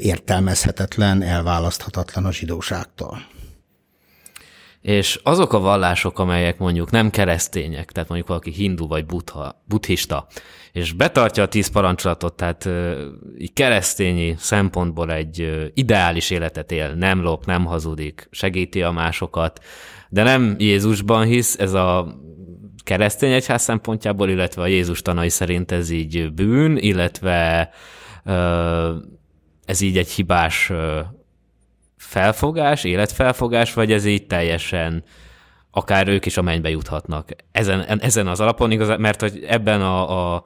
értelmezhetetlen, 0.00 1.22
elválaszthatatlan 1.22 2.24
a 2.24 2.32
zsidóságtól. 2.32 3.18
És 4.80 5.20
azok 5.22 5.52
a 5.52 5.58
vallások, 5.58 6.18
amelyek 6.18 6.58
mondjuk 6.58 6.90
nem 6.90 7.10
keresztények, 7.10 7.92
tehát 7.92 8.08
mondjuk 8.08 8.28
valaki 8.28 8.50
hindu 8.50 8.86
vagy 8.86 9.06
buddha, 9.06 9.62
buddhista, 9.64 10.26
és 10.72 10.92
betartja 10.92 11.42
a 11.42 11.48
tíz 11.48 11.70
parancsolatot, 11.70 12.34
tehát 12.34 12.68
így 13.38 13.52
keresztényi 13.52 14.34
szempontból 14.38 15.12
egy 15.12 15.70
ideális 15.74 16.30
életet 16.30 16.72
él, 16.72 16.94
nem 16.94 17.22
lop, 17.22 17.44
nem 17.44 17.64
hazudik, 17.64 18.28
segíti 18.30 18.82
a 18.82 18.90
másokat, 18.90 19.64
de 20.08 20.22
nem 20.22 20.54
Jézusban 20.58 21.26
hisz, 21.26 21.58
ez 21.58 21.72
a 21.72 22.16
keresztény 22.84 23.32
egyház 23.32 23.62
szempontjából, 23.62 24.28
illetve 24.28 24.62
a 24.62 24.66
Jézus 24.66 25.02
tanai 25.02 25.28
szerint 25.28 25.72
ez 25.72 25.90
így 25.90 26.32
bűn, 26.32 26.76
illetve 26.76 27.70
ez 29.64 29.80
így 29.80 29.98
egy 29.98 30.08
hibás 30.08 30.72
felfogás, 31.98 32.84
életfelfogás, 32.84 33.74
vagy 33.74 33.92
ez 33.92 34.04
így 34.04 34.26
teljesen 34.26 35.04
akár 35.70 36.08
ők 36.08 36.26
is 36.26 36.36
a 36.36 36.42
mennybe 36.42 36.70
juthatnak. 36.70 37.30
Ezen, 37.52 38.00
ezen 38.00 38.26
az 38.26 38.40
alapon 38.40 38.70
igaz, 38.70 38.98
mert 38.98 39.20
hogy 39.20 39.44
ebben 39.48 39.80
a, 39.80 40.34
a 40.34 40.44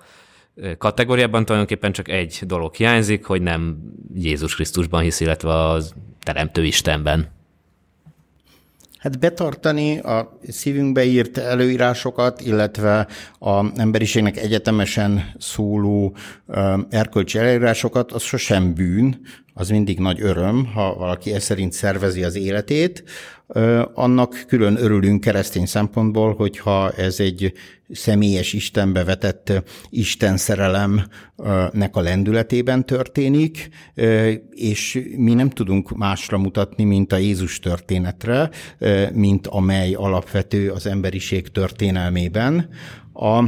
kategóriában 0.78 1.44
tulajdonképpen 1.44 1.92
csak 1.92 2.08
egy 2.08 2.38
dolog 2.46 2.74
hiányzik, 2.74 3.24
hogy 3.24 3.42
nem 3.42 3.78
Jézus 4.14 4.54
Krisztusban 4.54 5.02
hisz, 5.02 5.20
illetve 5.20 5.54
az 5.54 5.94
Teremtő 6.22 6.64
Istenben. 6.64 7.28
Hát 8.98 9.18
betartani 9.18 9.98
a 9.98 10.38
szívünkbe 10.48 11.04
írt 11.04 11.38
előírásokat, 11.38 12.40
illetve 12.40 13.06
a 13.38 13.80
emberiségnek 13.80 14.36
egyetemesen 14.36 15.32
szóló 15.38 16.16
erkölcsi 16.90 17.38
előírásokat, 17.38 18.12
az 18.12 18.22
sosem 18.22 18.74
bűn, 18.74 19.20
az 19.54 19.68
mindig 19.68 19.98
nagy 19.98 20.20
öröm, 20.20 20.66
ha 20.66 20.94
valaki 20.94 21.32
ez 21.32 21.42
szerint 21.42 21.72
szervezi 21.72 22.22
az 22.22 22.36
életét. 22.36 23.04
Annak 23.94 24.44
külön 24.46 24.76
örülünk 24.76 25.20
keresztény 25.20 25.66
szempontból, 25.66 26.34
hogyha 26.34 26.90
ez 26.90 27.20
egy 27.20 27.52
személyes 27.88 28.52
Istenbe 28.52 29.04
vetett 29.04 29.52
Isten 29.90 30.36
szerelemnek 30.36 31.90
a 31.96 32.00
lendületében 32.00 32.86
történik, 32.86 33.68
és 34.50 35.08
mi 35.16 35.34
nem 35.34 35.50
tudunk 35.50 35.96
másra 35.96 36.38
mutatni, 36.38 36.84
mint 36.84 37.12
a 37.12 37.16
Jézus 37.16 37.58
történetre, 37.58 38.50
mint 39.12 39.46
amely 39.46 39.94
alapvető 39.94 40.70
az 40.70 40.86
emberiség 40.86 41.48
történelmében. 41.48 42.68
A, 43.12 43.44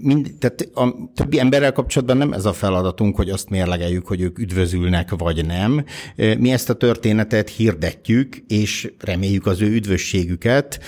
mind, 0.00 0.30
tehát 0.38 0.68
a 0.74 1.10
többi 1.14 1.38
emberrel 1.38 1.72
kapcsolatban 1.72 2.16
nem 2.16 2.32
ez 2.32 2.44
a 2.44 2.52
feladatunk, 2.52 3.16
hogy 3.16 3.30
azt 3.30 3.48
mérlegeljük, 3.48 4.06
hogy 4.06 4.20
ők 4.20 4.38
üdvözülnek 4.38 5.10
vagy 5.16 5.46
nem. 5.46 5.84
Mi 6.16 6.52
ezt 6.52 6.70
a 6.70 6.74
történetet 6.74 7.48
hirdetjük, 7.48 8.36
és 8.48 8.92
reméljük 8.98 9.46
az 9.46 9.60
ő 9.60 9.66
üdvösségüket. 9.66 10.80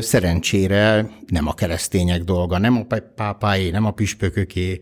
Szerencsére 0.00 1.10
nem 1.26 1.46
a 1.46 1.54
keresztények 1.54 2.22
dolga, 2.22 2.58
nem 2.58 2.86
a 2.88 2.96
pápáé, 3.14 3.70
nem 3.70 3.84
a 3.84 3.90
püspököké, 3.90 4.80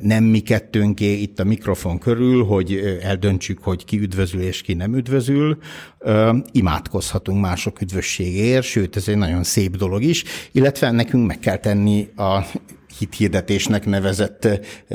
nem 0.00 0.24
mi 0.24 0.40
kettőnké 0.40 1.12
itt 1.12 1.40
a 1.40 1.44
mikrofon 1.44 1.98
körül, 1.98 2.44
hogy 2.44 2.98
eldöntsük, 3.02 3.62
hogy 3.62 3.84
ki 3.84 3.98
üdvözül 3.98 4.40
és 4.40 4.62
ki 4.62 4.74
nem 4.74 4.96
üdvözül. 4.96 5.58
Imádkozhatunk 6.52 7.40
mások 7.40 7.80
üdvösségéért, 7.80 8.64
sőt, 8.64 8.96
ez 8.96 9.08
egy 9.08 9.16
nagyon 9.16 9.42
szép 9.42 9.76
dolog 9.76 10.02
is, 10.02 10.24
illetve 10.52 10.90
nekünk 10.90 11.26
meg 11.26 11.38
kell 11.38 11.56
tenni 11.56 12.08
a 12.16 12.46
hithirdetésnek 12.98 13.86
nevezett 13.86 14.48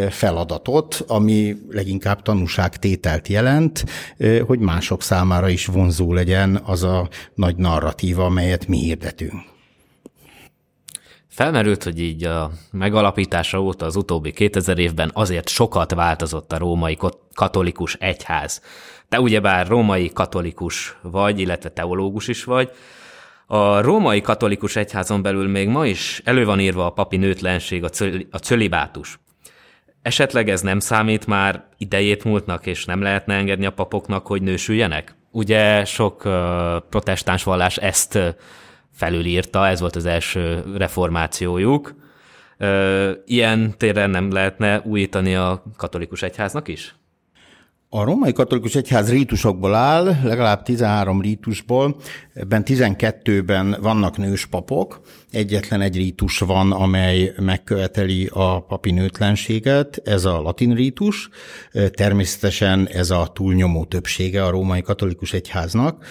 feladatot, 0.10 1.04
ami 1.08 1.56
leginkább 1.70 2.22
tanúságtételt 2.22 3.28
jelent, 3.28 3.86
hogy 4.46 4.60
mások 4.60 5.04
számára 5.04 5.50
is 5.50 5.66
vonzó 5.66 6.14
legyen 6.14 6.62
az 6.64 6.84
a 6.84 7.10
nagy 7.34 7.56
narratíva, 7.56 8.26
amelyet 8.26 8.68
mi 8.68 8.78
hirdetünk. 8.78 9.50
Felmerült, 11.28 11.84
hogy 11.84 12.00
így 12.00 12.24
a 12.24 12.52
megalapítása 12.72 13.62
óta 13.62 13.86
az 13.86 13.96
utóbbi 13.96 14.32
2000 14.32 14.80
évben 14.80 15.12
azért 15.14 15.50
sokat 15.50 15.94
változott 15.94 16.52
a 16.52 16.58
római 16.58 16.98
katolikus 17.34 17.96
egyház. 18.00 18.62
Te 19.12 19.20
ugyebár 19.20 19.68
római 19.68 20.10
katolikus 20.14 20.98
vagy, 21.02 21.40
illetve 21.40 21.70
teológus 21.70 22.28
is 22.28 22.44
vagy, 22.44 22.72
a 23.46 23.82
római 23.82 24.22
katolikus 24.22 24.76
egyházon 24.76 25.22
belül 25.22 25.48
még 25.48 25.68
ma 25.68 25.86
is 25.86 26.22
elő 26.26 26.46
van 26.46 26.60
írva 26.60 26.86
a 26.86 26.90
papi 26.90 27.18
nőtlenség, 27.18 27.84
a, 27.84 27.90
cöl, 27.90 28.22
a 28.30 28.38
cölibátus. 28.38 29.20
Esetleg 30.02 30.50
ez 30.50 30.62
nem 30.62 30.80
számít 30.80 31.28
már 31.28 31.64
idejét 31.78 32.24
múltnak, 32.24 32.66
és 32.66 32.86
nem 32.86 33.02
lehetne 33.02 33.34
engedni 33.34 33.66
a 33.66 33.72
papoknak, 33.72 34.28
hogy 34.28 34.42
nősüljenek? 34.42 35.16
Ugye 35.32 35.86
sok 35.86 36.26
uh, 36.26 36.34
protestáns 36.90 37.44
vallás 37.44 37.78
ezt 37.78 38.20
felülírta, 38.94 39.68
ez 39.68 39.80
volt 39.80 39.96
az 39.96 40.06
első 40.06 40.64
reformációjuk. 40.78 41.96
Ilyen 43.26 43.78
téren 43.78 44.10
nem 44.10 44.32
lehetne 44.32 44.82
újítani 44.84 45.36
a 45.36 45.64
katolikus 45.78 46.22
egyháznak 46.22 46.68
is? 46.68 46.96
A 47.94 48.04
római 48.04 48.34
katolikus 48.34 48.76
egyház 48.76 49.10
rítusokból 49.10 49.76
áll, 49.76 50.16
legalább 50.24 50.64
13 50.64 51.22
rítusból, 51.22 51.96
ebben 52.34 52.64
12-ben 52.66 53.78
vannak 53.82 54.18
nős 54.18 54.46
papok, 54.46 55.02
egyetlen 55.32 55.82
egy 55.82 55.96
rítus 55.96 56.40
van, 56.40 56.72
amely 56.72 57.34
megköveteli 57.38 58.30
a 58.34 58.60
papi 58.60 58.92
nőtlenséget, 58.92 60.02
ez 60.04 60.26
a 60.26 60.42
latin 60.42 60.76
rítus, 60.76 61.30
természetesen 61.92 62.88
ez 62.88 63.10
a 63.10 63.32
túlnyomó 63.34 63.86
többsége 63.86 64.44
a 64.44 64.50
római 64.50 64.82
katolikus 64.82 65.34
egyháznak. 65.34 66.06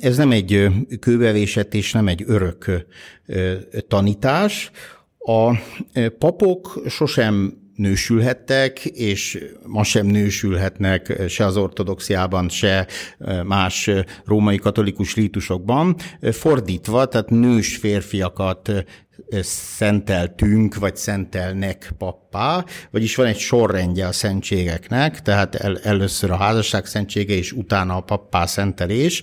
Ez 0.00 0.16
nem 0.16 0.30
egy 0.30 0.66
kőbevésett 1.00 1.74
és 1.74 1.92
nem 1.92 2.08
egy 2.08 2.24
örök 2.26 2.86
tanítás, 3.88 4.70
a 5.18 5.56
papok 6.18 6.82
sosem 6.88 7.61
nősülhettek, 7.82 8.84
és 8.84 9.44
ma 9.66 9.84
sem 9.84 10.06
nősülhetnek 10.06 11.22
se 11.28 11.46
az 11.46 11.56
ortodoxiában, 11.56 12.48
se 12.48 12.86
más 13.44 13.90
római 14.24 14.56
katolikus 14.56 15.14
rítusokban. 15.14 15.96
Fordítva, 16.32 17.06
tehát 17.06 17.30
nős 17.30 17.76
férfiakat 17.76 18.72
szenteltünk, 19.40 20.74
vagy 20.74 20.96
szentelnek 20.96 21.92
pappá, 21.98 22.64
vagyis 22.90 23.14
van 23.14 23.26
egy 23.26 23.38
sorrendje 23.38 24.06
a 24.06 24.12
szentségeknek, 24.12 25.22
tehát 25.22 25.54
el, 25.54 25.78
először 25.78 26.30
a 26.30 26.36
házasság 26.36 26.86
szentsége, 26.86 27.34
és 27.34 27.52
utána 27.52 27.96
a 27.96 28.00
pappá 28.00 28.46
szentelés, 28.46 29.22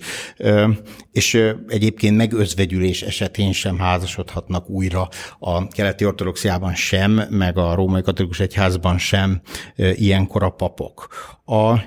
és 1.12 1.42
egyébként 1.68 2.16
megözvegyülés 2.16 3.02
esetén 3.02 3.52
sem 3.52 3.78
házasodhatnak 3.78 4.68
újra 4.68 5.08
a 5.38 5.68
keleti 5.68 6.04
ortodoxiában 6.04 6.74
sem, 6.74 7.22
meg 7.30 7.58
a 7.58 7.74
római 7.74 8.02
katolikus 8.02 8.40
egyházban 8.40 8.98
sem 8.98 9.40
ilyenkor 9.76 10.42
a 10.42 10.50
papok. 10.50 11.08
A 11.44 11.78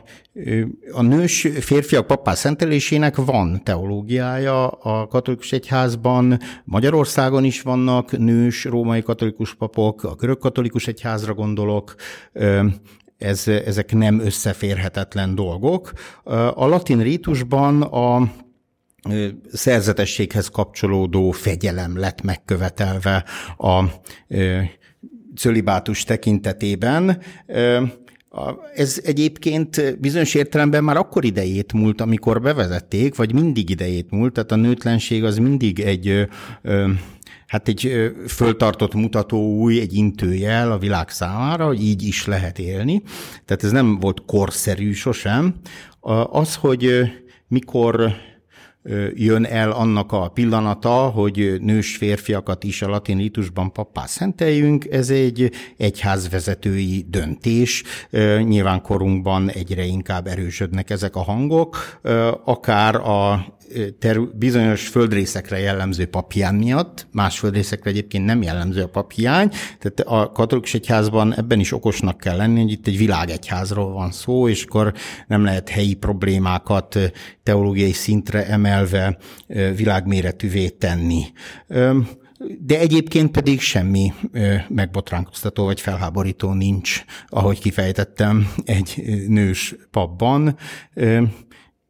a 0.92 1.02
nős 1.02 1.48
férfiak 1.60 2.08
papá 2.08 2.34
szentelésének 2.34 3.16
van 3.16 3.64
teológiája 3.64 4.68
a 4.68 5.08
katolikus 5.08 5.52
egyházban, 5.52 6.40
Magyarországon 6.64 7.44
is 7.44 7.62
vannak 7.62 8.18
nős 8.18 8.64
római 8.64 9.02
katolikus 9.02 9.56
papok, 9.56 10.04
a 10.04 10.16
görög 10.16 10.38
katolikus 10.38 10.88
egyházra 10.88 11.34
gondolok, 11.34 11.96
ez, 13.18 13.48
ezek 13.48 13.94
nem 13.94 14.20
összeférhetetlen 14.20 15.36
dolgok. 15.36 15.92
A 16.54 16.68
latin 16.68 17.02
rítusban 17.02 17.82
a 17.82 18.32
szerzetességhez 19.52 20.48
kapcsolódó 20.48 21.32
fegyelem 21.32 21.98
lett 21.98 22.22
megkövetelve 22.22 23.26
a 23.58 23.84
cölibátus 25.36 26.04
tekintetében. 26.04 27.22
Ez 28.76 29.02
egyébként 29.04 30.00
bizonyos 30.00 30.34
értelemben 30.34 30.84
már 30.84 30.98
akkor 30.98 31.26
idejét 31.26 31.74
múlt, 31.74 32.02
amikor 32.02 32.42
bevezették, 32.42 33.16
vagy 33.16 33.34
mindig 33.34 33.70
idejét 33.70 34.12
múlt, 34.12 34.34
tehát 34.34 34.52
a 34.52 34.56
nőtlenség 34.56 35.24
az 35.24 35.38
mindig 35.38 35.80
egy 35.80 36.28
hát 37.48 37.68
egy 37.68 38.12
föltartott 38.28 38.94
mutató 38.94 39.58
új, 39.58 39.80
egy 39.80 39.94
intőjel 39.94 40.72
a 40.72 40.78
világ 40.78 41.10
számára, 41.10 41.66
hogy 41.66 41.84
így 41.84 42.04
is 42.04 42.26
lehet 42.26 42.60
élni. 42.60 43.02
Tehát 43.46 43.64
ez 43.64 43.72
nem 43.72 44.00
volt 44.00 44.26
korszerű 44.26 44.92
sosem. 44.92 45.56
Az, 46.32 46.56
hogy 46.56 46.90
mikor 47.48 48.14
jön 49.14 49.46
el 49.46 49.72
annak 49.72 50.12
a 50.12 50.28
pillanata, 50.28 50.90
hogy 50.90 51.58
nős 51.62 51.96
férfiakat 51.96 52.64
is 52.64 52.82
a 52.82 52.90
latin 52.90 53.18
ritusban 53.18 53.72
pappá 53.72 54.06
szenteljünk, 54.06 54.86
ez 54.86 55.10
egy 55.10 55.52
egyházvezetői 55.78 57.06
döntés. 57.10 57.84
Nyilván 58.44 58.82
korunkban 58.82 59.50
egyre 59.50 59.84
inkább 59.84 60.28
erősödnek 60.28 60.90
ezek 60.90 61.16
a 61.16 61.22
hangok, 61.22 62.00
akár 62.46 62.96
a 62.96 63.46
ter- 64.00 64.38
bizonyos 64.38 64.88
földrészekre 64.88 65.60
jellemző 65.60 66.06
paphiány 66.06 66.56
miatt, 66.56 67.08
más 67.12 67.40
földrészekre 67.40 67.90
egyébként 67.90 68.26
nem 68.26 68.42
jellemző 68.42 68.82
a 68.82 68.88
paphiány, 68.88 69.50
tehát 69.80 70.00
a 70.06 70.32
katolikus 70.32 70.74
egyházban 70.74 71.36
ebben 71.36 71.60
is 71.60 71.72
okosnak 71.72 72.18
kell 72.18 72.36
lenni, 72.36 72.62
hogy 72.62 72.72
itt 72.72 72.88
egy 72.88 72.98
világegyházról 72.98 73.92
van 73.92 74.12
szó, 74.12 74.48
és 74.48 74.64
akkor 74.64 74.94
nem 75.28 75.44
lehet 75.44 75.70
helyi 75.70 75.94
problémákat 75.94 77.00
teológiai 77.44 77.92
szintre 77.92 78.48
emelve 78.48 79.18
világméretűvé 79.76 80.70
tenni. 80.70 81.24
De 82.60 82.80
egyébként 82.80 83.32
pedig 83.32 83.62
semmi 83.62 84.14
megbotránkoztató 84.68 85.64
vagy 85.64 85.82
felháborító 85.82 86.54
nincs, 86.54 87.04
ahogy 87.28 87.60
kifejtettem, 87.60 88.48
egy 88.66 89.04
nős 89.28 89.76
papban. 89.92 90.58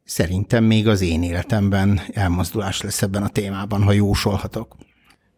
Szerintem 0.04 0.64
még 0.64 0.88
az 0.88 1.00
én 1.00 1.22
életemben 1.22 2.00
elmozdulás 2.12 2.80
lesz 2.80 3.02
ebben 3.02 3.22
a 3.22 3.28
témában, 3.28 3.82
ha 3.82 3.92
jósolhatok. 3.92 4.76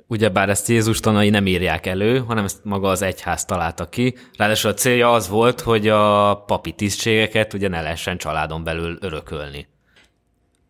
Ugyebár 0.07 0.49
ezt 0.49 0.69
Jézus 0.69 1.01
tanai 1.01 1.31
nem 1.31 1.47
írják 1.47 1.87
elő, 1.87 2.19
hanem 2.19 2.45
ezt 2.45 2.65
maga 2.65 2.89
az 2.89 3.03
egyház 3.03 3.45
találta 3.45 3.89
ki. 3.89 4.15
Ráadásul 4.37 4.71
a 4.71 4.75
célja 4.75 5.13
az 5.13 5.29
volt, 5.29 5.61
hogy 5.61 5.89
a 5.89 6.35
papi 6.47 6.73
tisztségeket 6.73 7.55
ugye 7.55 7.69
ne 7.69 7.81
lehessen 7.81 8.19
családon 8.19 8.65
belül 8.65 8.99
örökölni. 9.01 9.67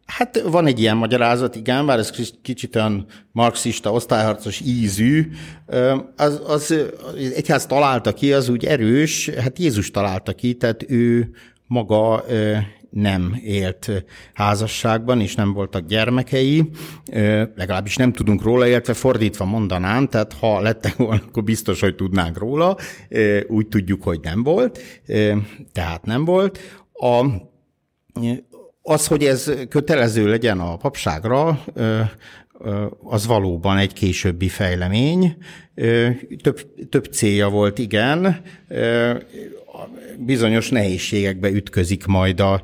Hát 0.07 0.41
van 0.41 0.67
egy 0.67 0.81
ilyen 0.81 0.97
magyarázat, 0.97 1.57
igen, 1.57 1.87
bár 1.87 1.99
ez 1.99 2.33
kicsit 2.43 2.77
olyan 2.77 3.07
marxista, 3.33 3.93
osztályharcos 3.93 4.61
ízű. 4.61 5.31
Az, 6.17 6.41
az, 6.47 6.75
az 7.07 7.33
egyház 7.35 7.67
találta 7.67 8.15
ki, 8.15 8.33
az 8.33 8.49
úgy 8.49 8.65
erős, 8.65 9.29
hát 9.29 9.59
Jézus 9.59 9.91
találta 9.91 10.33
ki, 10.33 10.55
tehát 10.55 10.91
ő 10.91 11.31
maga 11.67 12.25
nem 12.97 13.41
élt 13.45 14.05
házasságban, 14.35 15.21
és 15.21 15.35
nem 15.35 15.53
voltak 15.53 15.87
gyermekei, 15.87 16.71
legalábbis 17.55 17.97
nem 17.97 18.13
tudunk 18.13 18.43
róla, 18.43 18.67
illetve 18.67 18.95
fordítva 18.95 19.45
mondanám, 19.45 20.09
tehát 20.09 20.33
ha 20.33 20.61
lettek 20.61 20.97
volna, 20.97 21.23
akkor 21.27 21.45
biztos, 21.45 21.81
hogy 21.81 21.95
tudnánk 21.95 22.39
róla, 22.39 22.77
úgy 23.47 23.69
tudjuk, 23.69 24.03
hogy 24.03 24.21
nem 24.23 24.43
volt, 24.43 24.81
tehát 25.73 26.05
nem 26.05 26.25
volt. 26.25 26.59
A, 26.93 27.27
az, 28.83 29.07
hogy 29.07 29.25
ez 29.25 29.53
kötelező 29.69 30.29
legyen 30.29 30.61
a 30.61 30.77
papságra, 30.77 31.65
az 33.03 33.27
valóban 33.27 33.79
egy 33.79 33.93
későbbi 33.93 34.49
fejlemény. 34.49 35.37
Több, 36.43 36.89
több 36.89 37.05
célja 37.05 37.49
volt, 37.49 37.79
igen. 37.79 38.43
Bizonyos 40.19 40.69
nehézségekbe 40.69 41.51
ütközik 41.51 42.07
majd 42.07 42.41
a 42.41 42.63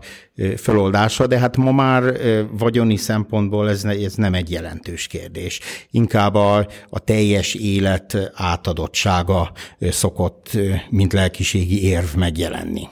feloldása, 0.57 1.27
de 1.27 1.39
hát 1.39 1.57
ma 1.57 1.73
már 1.73 2.13
vagyoni 2.51 2.97
szempontból 2.97 3.69
ez, 3.69 3.85
ez 3.85 4.15
nem 4.15 4.35
egy 4.35 4.51
jelentős 4.51 5.07
kérdés. 5.07 5.61
Inkább 5.91 6.35
a, 6.35 6.67
a 6.89 6.99
teljes 6.99 7.55
élet 7.55 8.31
átadottsága 8.35 9.53
szokott, 9.81 10.59
mint 10.91 11.13
lelkiségi 11.13 11.85
érv 11.85 12.15
megjelenni. 12.17 12.89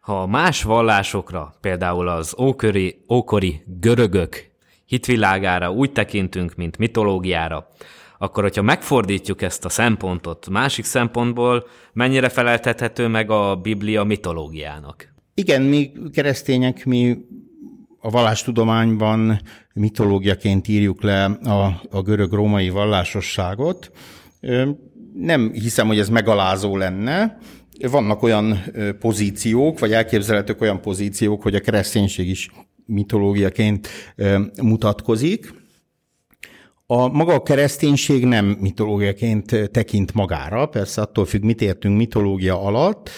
Ha 0.00 0.26
más 0.26 0.62
vallásokra, 0.62 1.56
például 1.60 2.08
az 2.08 2.34
ókori, 2.38 3.04
ókori 3.08 3.62
görögök 3.80 4.48
hitvilágára 4.84 5.70
úgy 5.70 5.92
tekintünk, 5.92 6.54
mint 6.54 6.78
mitológiára, 6.78 7.68
akkor 8.18 8.42
hogyha 8.42 8.62
megfordítjuk 8.62 9.42
ezt 9.42 9.64
a 9.64 9.68
szempontot 9.68 10.48
másik 10.48 10.84
szempontból, 10.84 11.66
mennyire 11.92 12.28
feleltethető 12.28 13.06
meg 13.06 13.30
a 13.30 13.56
Biblia 13.56 14.04
mitológiának? 14.04 15.14
Igen, 15.34 15.62
mi 15.62 15.92
keresztények, 16.12 16.84
mi 16.84 17.18
a 18.00 18.10
vallástudományban 18.10 19.40
mitológiaként 19.74 20.68
írjuk 20.68 21.02
le 21.02 21.24
a, 21.24 21.80
a 21.90 22.02
görög-római 22.02 22.68
vallásosságot. 22.68 23.90
Nem 25.14 25.52
hiszem, 25.52 25.86
hogy 25.86 25.98
ez 25.98 26.08
megalázó 26.08 26.76
lenne, 26.76 27.38
vannak 27.90 28.22
olyan 28.22 28.64
pozíciók, 28.98 29.78
vagy 29.78 29.92
elképzelhetők 29.92 30.60
olyan 30.60 30.80
pozíciók, 30.80 31.42
hogy 31.42 31.54
a 31.54 31.60
kereszténység 31.60 32.28
is 32.28 32.50
mitológiaként 32.86 33.88
mutatkozik. 34.62 35.57
A 36.90 37.08
maga 37.08 37.34
a 37.34 37.42
kereszténység 37.42 38.24
nem 38.24 38.56
mitológiaként 38.60 39.70
tekint 39.70 40.14
magára, 40.14 40.66
persze 40.66 41.00
attól 41.00 41.26
függ, 41.26 41.42
mit 41.42 41.60
értünk 41.60 41.96
mitológia 41.96 42.62
alatt. 42.62 43.10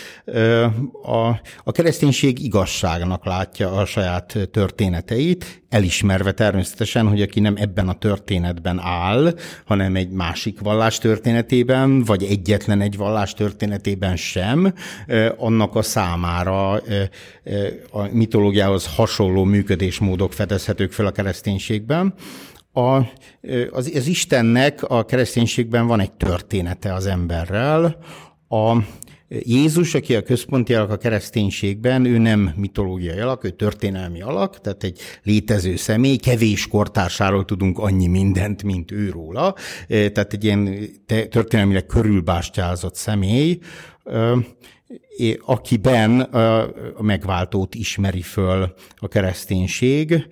A, 1.03 1.27
a 1.65 1.73
kereszténység 1.73 2.45
igazságnak 2.45 3.25
látja 3.25 3.73
a 3.73 3.85
saját 3.85 4.49
történeteit, 4.51 5.63
elismerve 5.69 6.33
természetesen, 6.33 7.09
hogy 7.09 7.23
aki 7.23 7.41
nem 7.41 7.55
ebben 7.57 7.89
a 7.89 7.99
történetben 7.99 8.79
áll, 8.79 9.35
hanem 9.65 9.97
egy 9.97 10.11
másik 10.11 10.61
vallás 10.61 10.99
történetében, 10.99 12.05
vagy 12.05 12.25
egyetlen 12.25 12.81
egy 12.81 12.97
vallás 12.97 13.35
történetében 13.35 14.17
sem, 14.17 14.75
annak 15.37 15.75
a 15.75 15.83
számára 15.83 16.71
a 17.91 18.09
mitológiához 18.13 18.95
hasonló 18.95 19.45
működésmódok 19.45 20.33
fedezhetők 20.33 20.93
fel 20.93 21.07
a 21.07 21.11
kereszténységben 21.11 22.15
a, 22.73 22.97
az, 23.71 23.93
az 23.95 24.07
Istennek 24.07 24.83
a 24.83 25.05
kereszténységben 25.05 25.87
van 25.87 26.01
egy 26.01 26.13
története 26.13 26.95
az 26.95 27.07
emberrel. 27.07 27.99
A 28.49 28.77
Jézus, 29.29 29.95
aki 29.95 30.15
a 30.15 30.23
központi 30.23 30.75
alak 30.75 30.91
a 30.91 30.97
kereszténységben, 30.97 32.05
ő 32.05 32.19
nem 32.19 32.53
mitológiai 32.57 33.19
alak, 33.19 33.45
ő 33.45 33.51
történelmi 33.51 34.21
alak, 34.21 34.61
tehát 34.61 34.85
egy 34.85 35.01
létező 35.23 35.77
személy, 35.77 36.17
kevés 36.17 36.69
kortársáról 36.69 37.45
tudunk 37.45 37.79
annyi 37.79 38.07
mindent, 38.07 38.63
mint 38.63 38.91
ő 38.91 39.11
róla, 39.11 39.55
tehát 39.87 40.33
egy 40.33 40.45
ilyen 40.45 40.79
történelmileg 41.07 41.87
körülbástyázott 41.87 42.95
személy, 42.95 43.59
akiben 45.45 46.21
a 46.97 47.03
megváltót 47.03 47.75
ismeri 47.75 48.23
föl 48.23 48.75
a 48.97 49.09
kereszténység, 49.09 50.29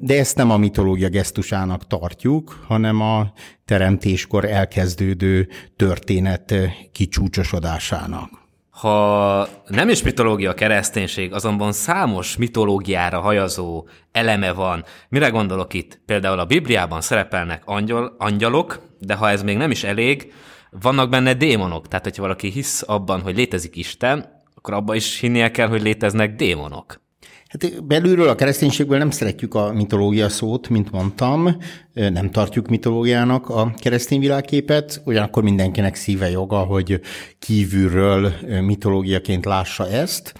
de 0.00 0.18
ezt 0.18 0.36
nem 0.36 0.50
a 0.50 0.56
mitológia 0.56 1.08
gesztusának 1.08 1.86
tartjuk, 1.86 2.64
hanem 2.66 3.00
a 3.00 3.32
teremtéskor 3.64 4.44
elkezdődő 4.44 5.48
történet 5.76 6.54
kicsúcsosodásának. 6.92 8.42
Ha 8.70 9.48
nem 9.66 9.88
is 9.88 10.02
mitológia 10.02 10.50
a 10.50 10.54
kereszténység, 10.54 11.32
azonban 11.32 11.72
számos 11.72 12.36
mitológiára 12.36 13.20
hajazó 13.20 13.86
eleme 14.12 14.52
van. 14.52 14.84
Mire 15.08 15.28
gondolok 15.28 15.74
itt? 15.74 16.00
Például 16.06 16.38
a 16.38 16.44
Bibliában 16.44 17.00
szerepelnek 17.00 17.62
angyal, 17.64 18.14
angyalok, 18.18 18.82
de 18.98 19.14
ha 19.14 19.30
ez 19.30 19.42
még 19.42 19.56
nem 19.56 19.70
is 19.70 19.84
elég, 19.84 20.32
vannak 20.80 21.10
benne 21.10 21.34
démonok, 21.34 21.88
tehát 21.88 22.04
hogyha 22.04 22.22
valaki 22.22 22.48
hisz 22.50 22.82
abban, 22.86 23.20
hogy 23.20 23.36
létezik 23.36 23.76
Isten, 23.76 24.42
akkor 24.54 24.74
abban 24.74 24.96
is 24.96 25.20
hinnie 25.20 25.50
kell, 25.50 25.68
hogy 25.68 25.82
léteznek 25.82 26.34
démonok. 26.34 27.02
Hát 27.48 27.84
belülről 27.84 28.28
a 28.28 28.34
kereszténységből 28.34 28.98
nem 28.98 29.10
szeretjük 29.10 29.54
a 29.54 29.72
mitológia 29.72 30.28
szót, 30.28 30.68
mint 30.68 30.90
mondtam, 30.90 31.56
nem 31.92 32.30
tartjuk 32.30 32.68
mitológiának 32.68 33.48
a 33.48 33.74
keresztény 33.76 34.20
világképet, 34.20 35.02
ugyanakkor 35.04 35.42
mindenkinek 35.42 35.94
szíve 35.94 36.30
joga, 36.30 36.58
hogy 36.58 37.00
kívülről 37.38 38.32
mitológiaként 38.60 39.44
lássa 39.44 39.88
ezt. 39.88 40.34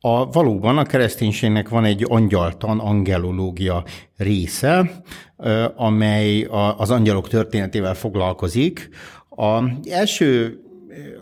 A, 0.00 0.30
valóban 0.30 0.78
a 0.78 0.84
kereszténységnek 0.84 1.68
van 1.68 1.84
egy 1.84 2.06
angyaltan, 2.08 2.78
angelológia 2.78 3.84
része, 4.16 5.02
amely 5.76 6.46
az 6.76 6.90
angyalok 6.90 7.28
történetével 7.28 7.94
foglalkozik, 7.94 8.88
a 9.36 9.62
első 9.90 10.60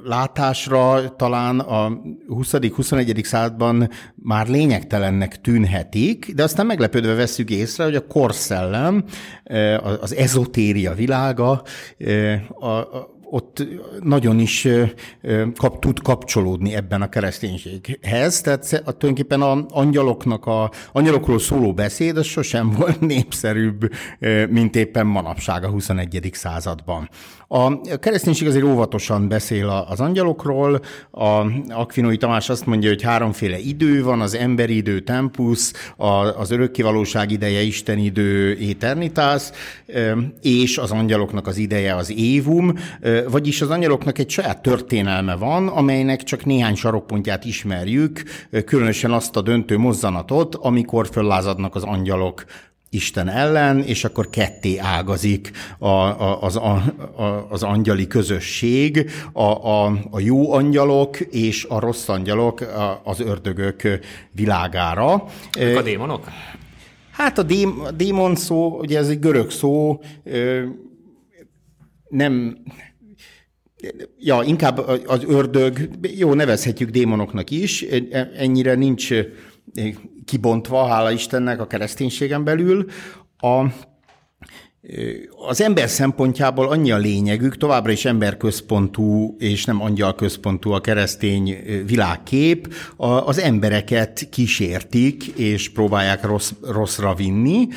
látásra 0.05 1.14
talán 1.16 1.59
a 1.59 1.88
20.-21. 2.29 3.25
században 3.25 3.90
már 4.14 4.49
lényegtelennek 4.49 5.40
tűnhetik, 5.40 6.33
de 6.35 6.42
aztán 6.42 6.66
meglepődve 6.66 7.14
veszük 7.14 7.51
észre, 7.51 7.85
hogy 7.85 7.94
a 7.94 8.07
korszellem, 8.07 9.05
az 10.01 10.14
ezotéria 10.14 10.94
világa, 10.94 11.62
a, 12.59 12.66
a, 12.66 13.18
ott 13.31 13.66
nagyon 14.03 14.38
is 14.38 14.69
kap, 15.57 15.81
tud 15.81 16.03
kapcsolódni 16.03 16.75
ebben 16.75 17.03
a 17.03 17.09
kereszténységhez. 17.09 18.40
Tehát 18.40 18.69
tulajdonképpen 18.69 19.43
a 19.43 19.64
angyaloknak 19.69 20.47
a 20.47 20.71
angyalokról 20.93 21.38
szóló 21.38 21.75
beszéd 21.75 22.16
az 22.16 22.27
sosem 22.27 22.71
volt 22.79 23.01
népszerűbb, 23.01 23.90
mint 24.49 24.77
éppen 24.77 25.07
manapság 25.07 25.64
a 25.64 25.69
21. 25.69 26.31
században. 26.33 27.09
A 27.53 27.81
kereszténység 27.99 28.49
azért 28.49 28.64
óvatosan 28.64 29.29
beszél 29.29 29.85
az 29.88 30.01
angyalokról. 30.01 30.81
A 31.11 31.47
Akvinói 31.69 32.16
Tamás 32.16 32.49
azt 32.49 32.66
mondja, 32.66 32.88
hogy 32.88 33.03
háromféle 33.03 33.59
idő 33.59 34.03
van, 34.03 34.21
az 34.21 34.35
emberi 34.35 34.77
idő, 34.77 35.01
tempus, 35.01 35.73
az 36.37 36.51
örökkivalóság 36.51 37.31
ideje, 37.31 37.61
Isten 37.61 37.99
idő, 37.99 38.59
eternitás, 38.69 39.51
és 40.43 40.79
az 40.79 40.90
angyaloknak 40.90 41.47
az 41.47 41.57
ideje 41.57 41.95
az 41.95 42.12
évum, 42.16 42.75
vagyis 43.29 43.61
az 43.61 43.71
angyaloknak 43.71 44.19
egy 44.19 44.31
saját 44.31 44.63
történelme 44.63 45.37
van, 45.37 45.69
amelynek 45.69 46.23
csak 46.23 46.45
néhány 46.45 46.75
sarokpontját 46.75 47.45
ismerjük, 47.45 48.23
különösen 48.65 49.13
azt 49.13 49.37
a 49.37 49.41
döntő 49.41 49.79
mozzanatot, 49.79 50.55
amikor 50.55 51.09
föllázadnak 51.13 51.75
az 51.75 51.83
angyalok 51.83 52.45
Isten 52.93 53.29
ellen, 53.29 53.83
és 53.83 54.05
akkor 54.05 54.31
ketté 54.31 54.77
ágazik 54.77 55.51
a, 55.79 55.87
a, 55.87 56.43
az, 56.43 56.57
a, 56.57 56.83
a, 57.17 57.47
az 57.51 57.63
angyali 57.63 58.07
közösség, 58.07 59.11
a, 59.33 59.43
a, 59.43 59.85
a 60.11 60.21
jó 60.21 60.53
angyalok 60.53 61.21
és 61.21 61.65
a 61.65 61.79
rossz 61.79 62.09
angyalok 62.09 62.67
az 63.05 63.21
ördögök 63.21 63.83
világára. 64.33 65.13
A 65.77 65.83
démonok? 65.85 66.27
Hát 67.11 67.39
a, 67.39 67.43
dém, 67.43 67.81
a 67.81 67.91
démon 67.91 68.37
szó, 68.37 68.79
ugye 68.79 68.99
ez 68.99 69.09
egy 69.09 69.19
görög 69.19 69.51
szó, 69.51 70.01
nem, 72.09 72.57
ja, 74.19 74.43
inkább 74.45 74.79
az 75.07 75.25
ördög, 75.29 75.88
jó, 76.16 76.35
nevezhetjük 76.35 76.90
démonoknak 76.90 77.51
is, 77.51 77.83
ennyire 78.37 78.75
nincs 78.75 79.11
kibontva, 80.25 80.87
hála 80.87 81.11
Istennek 81.11 81.61
a 81.61 81.66
kereszténységen 81.66 82.45
belül. 82.45 82.87
A, 83.37 83.64
Az 85.49 85.61
ember 85.61 85.88
szempontjából 85.88 86.69
annyi 86.69 86.90
a 86.90 86.97
lényegük, 86.97 87.57
továbbra 87.57 87.93
is 87.93 88.05
emberközpontú 88.05 89.37
és 89.38 89.64
nem 89.64 89.83
angyalközpontú 89.83 90.71
a 90.71 90.81
keresztény 90.81 91.57
világkép, 91.87 92.75
az 92.97 93.38
embereket 93.38 94.29
kísértik 94.31 95.27
és 95.27 95.71
próbálják 95.71 96.25
rossz, 96.25 96.53
rosszra 96.62 97.14
vinni, 97.14 97.69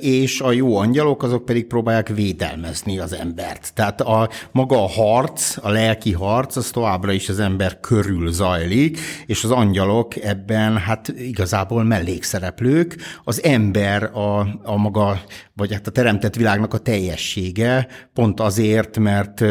és 0.00 0.40
a 0.40 0.52
jó 0.52 0.76
angyalok 0.76 1.22
azok 1.22 1.44
pedig 1.44 1.66
próbálják 1.66 2.08
védelmezni 2.08 2.98
az 2.98 3.14
embert. 3.14 3.74
Tehát 3.74 4.00
a 4.00 4.28
maga 4.52 4.82
a 4.84 4.88
harc, 4.88 5.56
a 5.62 5.70
lelki 5.70 6.12
harc, 6.12 6.56
az 6.56 6.70
továbbra 6.70 7.12
is 7.12 7.28
az 7.28 7.40
ember 7.40 7.80
körül 7.80 8.32
zajlik, 8.32 8.98
és 9.26 9.44
az 9.44 9.50
angyalok 9.50 10.16
ebben 10.16 10.76
hát 10.76 11.08
igazából 11.08 11.84
mellékszereplők. 11.84 12.96
Az 13.24 13.42
ember 13.42 14.02
a, 14.02 14.38
a 14.62 14.76
maga, 14.76 15.20
vagy 15.54 15.72
hát 15.72 15.86
a 15.86 15.90
teremt 15.90 16.21
teremtett 16.22 16.34
világnak 16.34 16.74
a 16.74 16.78
teljessége, 16.78 17.86
pont 18.14 18.40
azért, 18.40 18.98
mert 18.98 19.44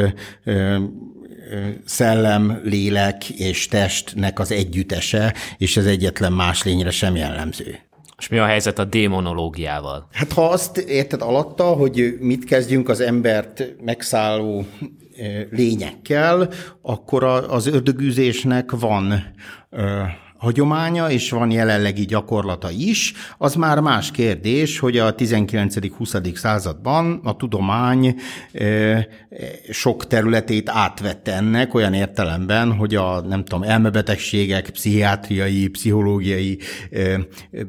szellem, 1.86 2.60
lélek 2.64 3.30
és 3.30 3.68
testnek 3.68 4.40
az 4.40 4.52
együttese, 4.52 5.34
és 5.58 5.78
ez 5.78 5.86
egyetlen 5.86 6.34
más 6.34 6.64
lényre 6.64 6.90
sem 6.90 7.16
jellemző. 7.16 7.80
És 8.18 8.28
mi 8.28 8.38
a 8.38 8.46
helyzet 8.46 8.80
a 8.80 8.86
démonológiával? 8.86 10.08
Hát 10.12 10.32
ha 10.32 10.50
azt 10.50 10.78
érted 10.78 11.22
alatta, 11.22 11.64
hogy 11.64 12.18
mit 12.20 12.46
kezdjünk 12.46 12.90
az 12.90 13.00
embert 13.00 13.76
megszálló 13.84 14.66
lényekkel, 15.50 16.50
akkor 16.82 17.24
az 17.24 17.68
ördögűzésnek 17.68 18.72
van 18.72 19.34
hagyománya, 20.42 21.10
és 21.10 21.30
van 21.30 21.52
jelenlegi 21.52 22.06
gyakorlata 22.06 22.70
is, 22.72 23.14
az 23.38 23.56
már 23.56 23.80
más 23.80 24.12
kérdés, 24.12 24.80
hogy 24.80 24.98
a 24.98 25.16
19.-20. 25.16 26.36
században 26.36 27.20
a 27.24 27.36
tudomány 27.36 28.16
sok 29.70 30.08
területét 30.08 30.70
átvette 30.70 31.34
ennek 31.34 31.74
olyan 31.74 31.94
értelemben, 31.94 32.74
hogy 32.74 32.96
a 32.96 33.22
nem 33.22 33.44
tudom, 33.44 33.64
elmebetegségek, 33.64 34.70
pszichiátriai, 34.70 35.68
pszichológiai 35.68 36.58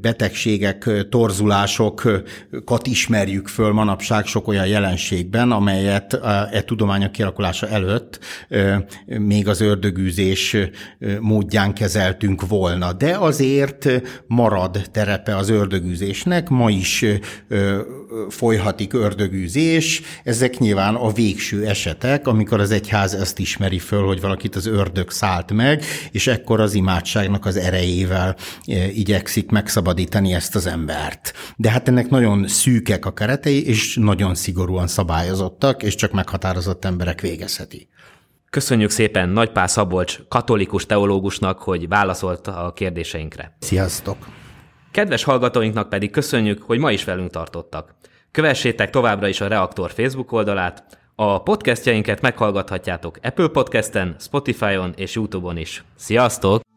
betegségek, 0.00 0.90
torzulásokat 1.08 2.86
ismerjük 2.86 3.48
föl 3.48 3.72
manapság 3.72 4.26
sok 4.26 4.48
olyan 4.48 4.66
jelenségben, 4.66 5.50
amelyet 5.50 6.14
e 6.52 6.62
tudományok 6.66 7.12
kialakulása 7.12 7.68
előtt 7.68 8.18
még 9.06 9.48
az 9.48 9.60
ördögűzés 9.60 10.56
módján 11.20 11.74
kezeltünk 11.74 12.46
volna 12.48 12.60
volna, 12.62 12.92
de 12.92 13.16
azért 13.16 13.88
marad 14.26 14.80
terepe 14.92 15.36
az 15.36 15.48
ördögűzésnek, 15.48 16.48
ma 16.48 16.70
is 16.70 17.04
folyhatik 18.28 18.92
ördögűzés, 18.92 20.02
ezek 20.24 20.58
nyilván 20.58 20.94
a 20.94 21.12
végső 21.12 21.66
esetek, 21.66 22.26
amikor 22.26 22.60
az 22.60 22.70
egyház 22.70 23.14
ezt 23.14 23.38
ismeri 23.38 23.78
föl, 23.78 24.06
hogy 24.06 24.20
valakit 24.20 24.56
az 24.56 24.66
ördög 24.66 25.10
szállt 25.10 25.52
meg, 25.52 25.84
és 26.10 26.26
ekkor 26.26 26.60
az 26.60 26.74
imádságnak 26.74 27.46
az 27.46 27.56
erejével 27.56 28.36
igyekszik 28.94 29.50
megszabadítani 29.50 30.34
ezt 30.34 30.54
az 30.54 30.66
embert. 30.66 31.32
De 31.56 31.70
hát 31.70 31.88
ennek 31.88 32.08
nagyon 32.08 32.48
szűkek 32.48 33.06
a 33.06 33.12
keretei, 33.12 33.66
és 33.66 33.96
nagyon 34.00 34.34
szigorúan 34.34 34.86
szabályozottak, 34.86 35.82
és 35.82 35.94
csak 35.94 36.12
meghatározott 36.12 36.84
emberek 36.84 37.20
végezheti. 37.20 37.88
Köszönjük 38.52 38.90
szépen 38.90 39.28
Nagypál 39.28 39.66
Szabolcs 39.66 40.18
katolikus 40.28 40.86
teológusnak, 40.86 41.58
hogy 41.58 41.88
válaszolt 41.88 42.46
a 42.46 42.72
kérdéseinkre. 42.74 43.56
Sziasztok! 43.58 44.16
Kedves 44.90 45.24
hallgatóinknak 45.24 45.88
pedig 45.88 46.10
köszönjük, 46.10 46.62
hogy 46.62 46.78
ma 46.78 46.90
is 46.92 47.04
velünk 47.04 47.30
tartottak. 47.30 47.94
Kövessétek 48.30 48.90
továbbra 48.90 49.28
is 49.28 49.40
a 49.40 49.46
Reaktor 49.46 49.90
Facebook 49.90 50.32
oldalát, 50.32 50.98
a 51.14 51.42
podcastjainket 51.42 52.20
meghallgathatjátok 52.20 53.18
Apple 53.22 53.48
Podcasten, 53.48 54.16
Spotify-on 54.18 54.92
és 54.96 55.14
YouTube-on 55.14 55.56
is. 55.56 55.84
Sziasztok! 55.96 56.71